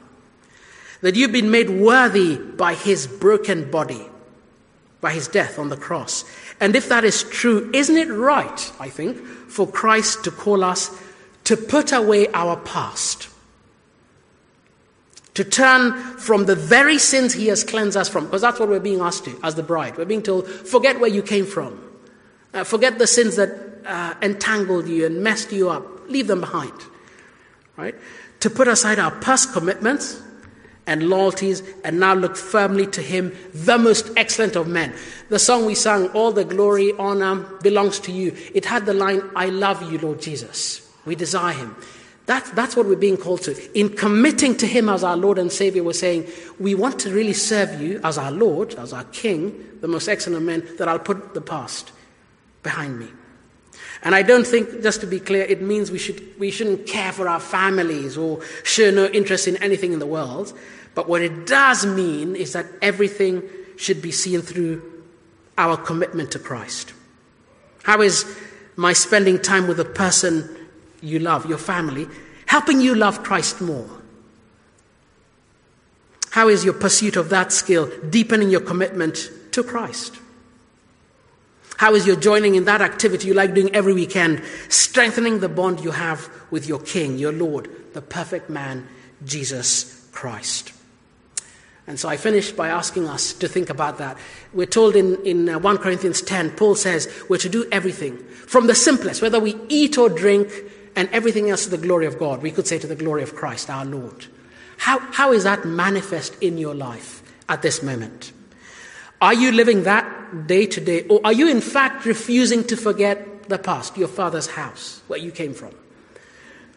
that 1.00 1.16
you've 1.16 1.32
been 1.32 1.50
made 1.50 1.70
worthy 1.70 2.36
by 2.36 2.74
his 2.74 3.06
broken 3.06 3.70
body, 3.70 4.06
by 5.00 5.12
his 5.12 5.28
death 5.28 5.58
on 5.58 5.68
the 5.68 5.76
cross. 5.76 6.24
And 6.60 6.76
if 6.76 6.88
that 6.88 7.04
is 7.04 7.22
true, 7.22 7.70
isn't 7.72 7.96
it 7.96 8.08
right, 8.08 8.72
I 8.78 8.88
think, 8.88 9.16
for 9.18 9.66
Christ 9.66 10.24
to 10.24 10.30
call 10.30 10.62
us 10.62 10.90
to 11.44 11.56
put 11.56 11.92
away 11.92 12.28
our 12.28 12.56
past? 12.56 13.28
To 15.34 15.44
turn 15.44 15.94
from 16.18 16.44
the 16.44 16.56
very 16.56 16.98
sins 16.98 17.32
he 17.32 17.46
has 17.46 17.64
cleansed 17.64 17.96
us 17.96 18.08
from, 18.08 18.26
because 18.26 18.42
that's 18.42 18.60
what 18.60 18.68
we're 18.68 18.80
being 18.80 19.00
asked 19.00 19.24
to 19.24 19.40
as 19.42 19.54
the 19.54 19.62
bride. 19.62 19.96
We're 19.96 20.04
being 20.04 20.22
told, 20.22 20.46
forget 20.46 21.00
where 21.00 21.08
you 21.08 21.22
came 21.22 21.46
from. 21.46 21.80
Uh, 22.52 22.64
forget 22.64 22.98
the 22.98 23.06
sins 23.06 23.36
that 23.36 23.48
uh, 23.86 24.14
entangled 24.20 24.88
you 24.88 25.06
and 25.06 25.22
messed 25.22 25.52
you 25.52 25.70
up. 25.70 25.86
Leave 26.08 26.26
them 26.26 26.40
behind. 26.40 26.72
Right? 27.76 27.94
To 28.40 28.50
put 28.50 28.68
aside 28.68 28.98
our 28.98 29.12
past 29.12 29.52
commitments 29.52 30.20
and 30.86 31.08
loyalties 31.08 31.62
and 31.84 32.00
now 32.00 32.14
look 32.14 32.36
firmly 32.36 32.86
to 32.88 33.02
Him, 33.02 33.36
the 33.54 33.78
most 33.78 34.10
excellent 34.16 34.56
of 34.56 34.66
men. 34.66 34.94
The 35.28 35.38
song 35.38 35.66
we 35.66 35.74
sang, 35.74 36.08
All 36.08 36.32
the 36.32 36.44
Glory, 36.44 36.92
Honor 36.98 37.36
belongs 37.62 37.98
to 38.00 38.12
you, 38.12 38.36
it 38.54 38.64
had 38.64 38.86
the 38.86 38.94
line, 38.94 39.22
I 39.36 39.46
love 39.46 39.90
you, 39.90 39.98
Lord 39.98 40.20
Jesus. 40.20 40.88
We 41.04 41.14
desire 41.14 41.54
Him. 41.54 41.76
That, 42.26 42.44
that's 42.54 42.76
what 42.76 42.86
we're 42.86 42.96
being 42.96 43.16
called 43.16 43.42
to. 43.42 43.78
In 43.78 43.88
committing 43.88 44.56
to 44.58 44.66
Him 44.66 44.88
as 44.88 45.02
our 45.02 45.16
Lord 45.16 45.38
and 45.38 45.50
Savior, 45.50 45.82
we're 45.82 45.92
saying, 45.92 46.28
We 46.58 46.74
want 46.74 47.00
to 47.00 47.12
really 47.12 47.32
serve 47.32 47.80
you 47.80 48.00
as 48.04 48.18
our 48.18 48.30
Lord, 48.30 48.74
as 48.74 48.92
our 48.92 49.04
King, 49.04 49.52
the 49.80 49.88
most 49.88 50.08
excellent 50.08 50.36
of 50.36 50.42
men, 50.44 50.76
that 50.78 50.86
I'll 50.86 50.98
put 50.98 51.34
the 51.34 51.40
past 51.40 51.92
behind 52.62 52.98
me. 52.98 53.08
And 54.02 54.14
I 54.14 54.22
don't 54.22 54.46
think, 54.46 54.82
just 54.82 55.00
to 55.02 55.06
be 55.06 55.20
clear, 55.20 55.44
it 55.44 55.60
means 55.60 55.90
we, 55.90 55.98
should, 55.98 56.38
we 56.38 56.50
shouldn't 56.50 56.86
care 56.86 57.12
for 57.12 57.28
our 57.28 57.40
families 57.40 58.16
or 58.16 58.40
show 58.64 58.90
no 58.90 59.06
interest 59.06 59.46
in 59.46 59.56
anything 59.58 59.92
in 59.92 59.98
the 59.98 60.06
world. 60.06 60.52
But 60.94 61.08
what 61.08 61.22
it 61.22 61.46
does 61.46 61.84
mean 61.84 62.34
is 62.34 62.52
that 62.54 62.66
everything 62.80 63.42
should 63.76 64.00
be 64.00 64.12
seen 64.12 64.42
through 64.42 64.82
our 65.58 65.76
commitment 65.76 66.32
to 66.32 66.38
Christ. 66.38 66.94
How 67.82 68.00
is 68.00 68.24
my 68.76 68.92
spending 68.92 69.38
time 69.38 69.66
with 69.66 69.76
the 69.76 69.84
person 69.84 70.48
you 71.02 71.18
love, 71.18 71.46
your 71.46 71.58
family, 71.58 72.06
helping 72.46 72.80
you 72.80 72.94
love 72.94 73.22
Christ 73.22 73.60
more? 73.60 73.88
How 76.30 76.48
is 76.48 76.64
your 76.64 76.74
pursuit 76.74 77.16
of 77.16 77.28
that 77.30 77.52
skill 77.52 77.90
deepening 78.08 78.50
your 78.50 78.60
commitment 78.60 79.30
to 79.52 79.64
Christ? 79.64 80.19
How 81.80 81.94
is 81.94 82.06
your 82.06 82.16
joining 82.16 82.56
in 82.56 82.64
that 82.64 82.82
activity 82.82 83.28
you 83.28 83.32
like 83.32 83.54
doing 83.54 83.74
every 83.74 83.94
weekend 83.94 84.42
strengthening 84.68 85.40
the 85.40 85.48
bond 85.48 85.80
you 85.80 85.92
have 85.92 86.28
with 86.50 86.68
your 86.68 86.78
King, 86.78 87.16
your 87.16 87.32
Lord, 87.32 87.70
the 87.94 88.02
perfect 88.02 88.50
man, 88.50 88.86
Jesus 89.24 90.06
Christ? 90.12 90.74
And 91.86 91.98
so 91.98 92.06
I 92.06 92.18
finished 92.18 92.54
by 92.54 92.68
asking 92.68 93.08
us 93.08 93.32
to 93.32 93.48
think 93.48 93.70
about 93.70 93.96
that. 93.96 94.18
We're 94.52 94.66
told 94.66 94.94
in, 94.94 95.24
in 95.24 95.48
uh, 95.48 95.58
1 95.58 95.78
Corinthians 95.78 96.20
10, 96.20 96.50
Paul 96.50 96.74
says 96.74 97.08
we're 97.30 97.38
to 97.38 97.48
do 97.48 97.66
everything 97.72 98.18
from 98.18 98.66
the 98.66 98.74
simplest, 98.74 99.22
whether 99.22 99.40
we 99.40 99.56
eat 99.70 99.96
or 99.96 100.10
drink, 100.10 100.52
and 100.94 101.08
everything 101.12 101.48
else 101.48 101.64
to 101.64 101.70
the 101.70 101.78
glory 101.78 102.04
of 102.04 102.18
God. 102.18 102.42
We 102.42 102.50
could 102.50 102.66
say 102.66 102.78
to 102.78 102.86
the 102.86 102.94
glory 102.94 103.22
of 103.22 103.34
Christ, 103.34 103.70
our 103.70 103.86
Lord. 103.86 104.26
How, 104.76 104.98
how 104.98 105.32
is 105.32 105.44
that 105.44 105.64
manifest 105.64 106.36
in 106.42 106.58
your 106.58 106.74
life 106.74 107.22
at 107.48 107.62
this 107.62 107.82
moment? 107.82 108.32
Are 109.20 109.34
you 109.34 109.52
living 109.52 109.82
that 109.84 110.46
day 110.46 110.66
to 110.66 110.80
day? 110.80 111.06
Or 111.08 111.20
are 111.24 111.32
you, 111.32 111.48
in 111.48 111.60
fact, 111.60 112.06
refusing 112.06 112.64
to 112.64 112.76
forget 112.76 113.48
the 113.48 113.58
past, 113.58 113.96
your 113.96 114.08
father's 114.08 114.46
house, 114.46 115.02
where 115.08 115.18
you 115.18 115.30
came 115.30 115.52
from? 115.52 115.74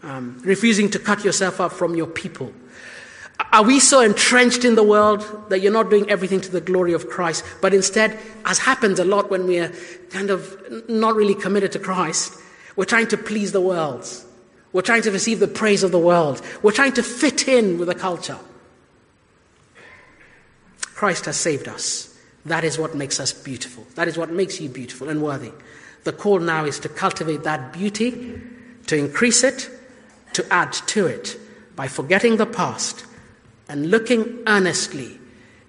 Um, 0.01 0.41
refusing 0.43 0.89
to 0.91 0.99
cut 0.99 1.23
yourself 1.23 1.61
up 1.61 1.71
from 1.71 1.95
your 1.95 2.07
people? 2.07 2.53
Are 3.51 3.63
we 3.63 3.79
so 3.79 4.01
entrenched 4.01 4.65
in 4.65 4.75
the 4.75 4.83
world 4.83 5.49
that 5.49 5.59
you're 5.61 5.71
not 5.71 5.89
doing 5.89 6.09
everything 6.09 6.41
to 6.41 6.51
the 6.51 6.61
glory 6.61 6.93
of 6.93 7.09
Christ, 7.09 7.45
but 7.61 7.73
instead, 7.73 8.19
as 8.45 8.59
happens 8.59 8.99
a 8.99 9.05
lot 9.05 9.29
when 9.29 9.47
we're 9.47 9.71
kind 10.09 10.29
of 10.29 10.57
not 10.89 11.15
really 11.15 11.35
committed 11.35 11.71
to 11.73 11.79
Christ, 11.79 12.37
we're 12.75 12.85
trying 12.85 13.07
to 13.07 13.17
please 13.17 13.51
the 13.51 13.61
world. 13.61 14.07
We're 14.71 14.81
trying 14.81 15.03
to 15.03 15.11
receive 15.11 15.39
the 15.39 15.47
praise 15.47 15.83
of 15.83 15.91
the 15.91 15.99
world. 15.99 16.41
We're 16.61 16.71
trying 16.71 16.93
to 16.93 17.03
fit 17.03 17.47
in 17.47 17.77
with 17.77 17.87
the 17.87 17.95
culture. 17.95 18.39
Christ 20.81 21.25
has 21.25 21.37
saved 21.37 21.67
us. 21.67 22.12
That 22.45 22.63
is 22.63 22.77
what 22.77 22.95
makes 22.95 23.19
us 23.19 23.31
beautiful. 23.31 23.85
That 23.95 24.07
is 24.07 24.17
what 24.17 24.31
makes 24.31 24.59
you 24.59 24.69
beautiful 24.69 25.09
and 25.09 25.21
worthy. 25.21 25.51
The 26.03 26.11
call 26.11 26.39
now 26.39 26.65
is 26.65 26.79
to 26.79 26.89
cultivate 26.89 27.43
that 27.43 27.71
beauty, 27.71 28.41
to 28.87 28.97
increase 28.97 29.43
it, 29.43 29.69
to 30.33 30.45
add 30.51 30.73
to 30.73 31.05
it 31.05 31.37
by 31.75 31.87
forgetting 31.87 32.37
the 32.37 32.45
past 32.45 33.05
and 33.69 33.89
looking 33.89 34.43
earnestly 34.45 35.19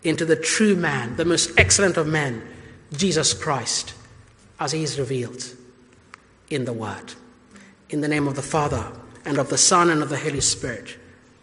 into 0.02 0.24
the 0.24 0.36
true 0.36 0.74
man, 0.74 1.16
the 1.16 1.24
most 1.24 1.50
excellent 1.58 1.96
of 1.96 2.06
men, 2.06 2.42
Jesus 2.92 3.32
Christ, 3.32 3.94
as 4.58 4.72
he 4.72 4.82
is 4.82 4.98
revealed 4.98 5.44
in 6.50 6.64
the 6.64 6.72
Word. 6.72 7.14
In 7.90 8.00
the 8.00 8.08
name 8.08 8.26
of 8.26 8.34
the 8.34 8.42
Father, 8.42 8.92
and 9.24 9.38
of 9.38 9.48
the 9.48 9.58
Son, 9.58 9.90
and 9.90 10.02
of 10.02 10.08
the 10.08 10.18
Holy 10.18 10.40
Spirit. 10.40 10.98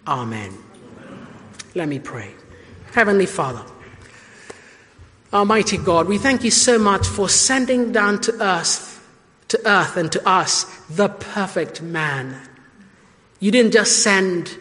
Amen. 0.08 0.56
Let 1.74 1.88
me 1.88 2.00
pray. 2.00 2.32
Heavenly 2.94 3.26
Father, 3.26 3.63
Almighty 5.34 5.78
God, 5.78 6.10
we 6.10 6.17
thank 6.17 6.44
you 6.44 6.52
so 6.52 6.78
much 6.78 7.08
for 7.08 7.30
sending 7.30 7.94
down 7.94 8.20
to 8.22 8.44
us, 8.44 9.00
to 9.48 9.60
earth 9.65 9.96
and 9.96 10.12
to 10.12 10.28
us, 10.28 10.65
the 10.89 11.08
perfect 11.08 11.82
man. 11.82 12.36
You 13.39 13.50
didn't 13.50 13.72
just 13.72 14.04
send 14.04 14.58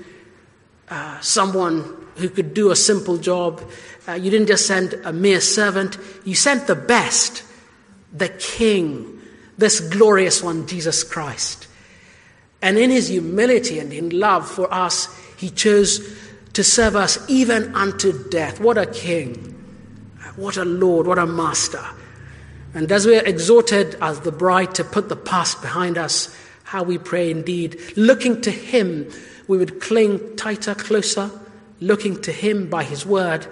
uh, 0.89 1.19
someone 1.21 1.83
who 2.17 2.29
could 2.29 2.55
do 2.55 2.71
a 2.71 2.77
simple 2.77 3.17
job. 3.17 3.61
Uh, 4.07 4.13
you 4.13 4.31
didn't 4.31 4.47
just 4.47 4.67
send 4.67 4.95
a 5.05 5.13
mere 5.13 5.41
servant. 5.41 5.99
You 6.25 6.37
sent 6.37 6.69
the 6.69 6.77
best, 6.77 7.43
the 8.13 8.29
King, 8.29 9.21
this 9.59 9.81
glorious 9.81 10.41
one, 10.41 10.69
Jesus 10.69 11.03
Christ. 11.03 11.67
And 12.63 12.79
in 12.79 12.91
his 12.91 13.09
humility 13.09 13.81
and 13.81 13.93
in 13.93 14.11
love 14.11 14.49
for 14.49 14.73
us, 14.73 15.09
he 15.37 15.51
chose 15.51 16.17
to 16.53 16.63
serve 16.63 16.95
us 16.95 17.19
even 17.29 17.75
unto 17.75 18.29
death. 18.29 18.61
What 18.61 18.79
a 18.79 18.87
King! 18.87 19.50
What 20.37 20.57
a 20.57 20.65
Lord, 20.65 21.07
what 21.07 21.19
a 21.19 21.27
Master. 21.27 21.85
And 22.75 22.91
as 22.93 23.07
we 23.07 23.19
are 23.19 23.25
exhorted 23.25 23.97
as 24.01 24.21
the 24.21 24.33
bride 24.33 24.75
to 24.77 24.85
put 24.85 25.09
the 25.09 25.17
past 25.17 25.61
behind 25.61 25.99
us, 25.99 26.35
how 26.63 26.85
we 26.85 26.99
pray 26.99 27.31
indeed, 27.31 27.81
looking 27.97 28.41
to 28.43 28.51
Him, 28.51 29.11
we 29.49 29.59
would 29.59 29.81
cling 29.81 30.37
tighter, 30.37 30.75
closer, 30.75 31.31
looking 31.81 32.21
to 32.23 32.31
Him 32.31 32.71
by 32.71 32.85
His 32.85 33.05
word. 33.05 33.47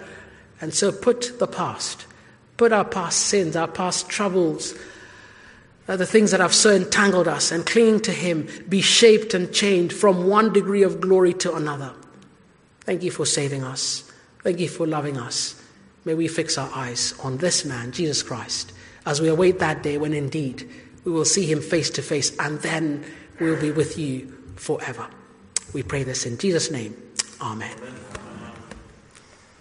And 0.60 0.72
so 0.72 0.92
put 0.92 1.38
the 1.40 1.48
past, 1.48 2.06
put 2.56 2.72
our 2.72 2.84
past 2.84 3.22
sins, 3.22 3.56
our 3.56 3.66
past 3.66 4.08
troubles, 4.08 4.74
uh, 5.88 5.96
the 5.96 6.06
things 6.06 6.30
that 6.30 6.40
have 6.40 6.54
so 6.54 6.70
entangled 6.70 7.26
us, 7.26 7.50
and 7.50 7.66
clinging 7.66 8.00
to 8.00 8.12
Him, 8.12 8.46
be 8.68 8.82
shaped 8.82 9.34
and 9.34 9.52
changed 9.52 9.94
from 9.94 10.28
one 10.28 10.52
degree 10.52 10.84
of 10.84 11.00
glory 11.00 11.32
to 11.34 11.54
another. 11.54 11.92
Thank 12.82 13.02
you 13.02 13.10
for 13.10 13.26
saving 13.26 13.64
us. 13.64 14.08
Thank 14.44 14.60
you 14.60 14.68
for 14.68 14.86
loving 14.86 15.16
us. 15.18 15.57
May 16.08 16.14
we 16.14 16.26
fix 16.26 16.56
our 16.56 16.70
eyes 16.74 17.12
on 17.22 17.36
this 17.36 17.66
man, 17.66 17.92
Jesus 17.92 18.22
Christ, 18.22 18.72
as 19.04 19.20
we 19.20 19.28
await 19.28 19.58
that 19.58 19.82
day 19.82 19.98
when 19.98 20.14
indeed 20.14 20.66
we 21.04 21.12
will 21.12 21.26
see 21.26 21.44
him 21.44 21.60
face 21.60 21.90
to 21.90 22.00
face 22.00 22.34
and 22.38 22.58
then 22.60 23.04
we'll 23.38 23.60
be 23.60 23.72
with 23.72 23.98
you 23.98 24.34
forever. 24.56 25.06
We 25.74 25.82
pray 25.82 26.04
this 26.04 26.24
in 26.24 26.38
Jesus' 26.38 26.70
name. 26.70 26.96
Amen. 27.42 27.76
Amen. 27.76 28.17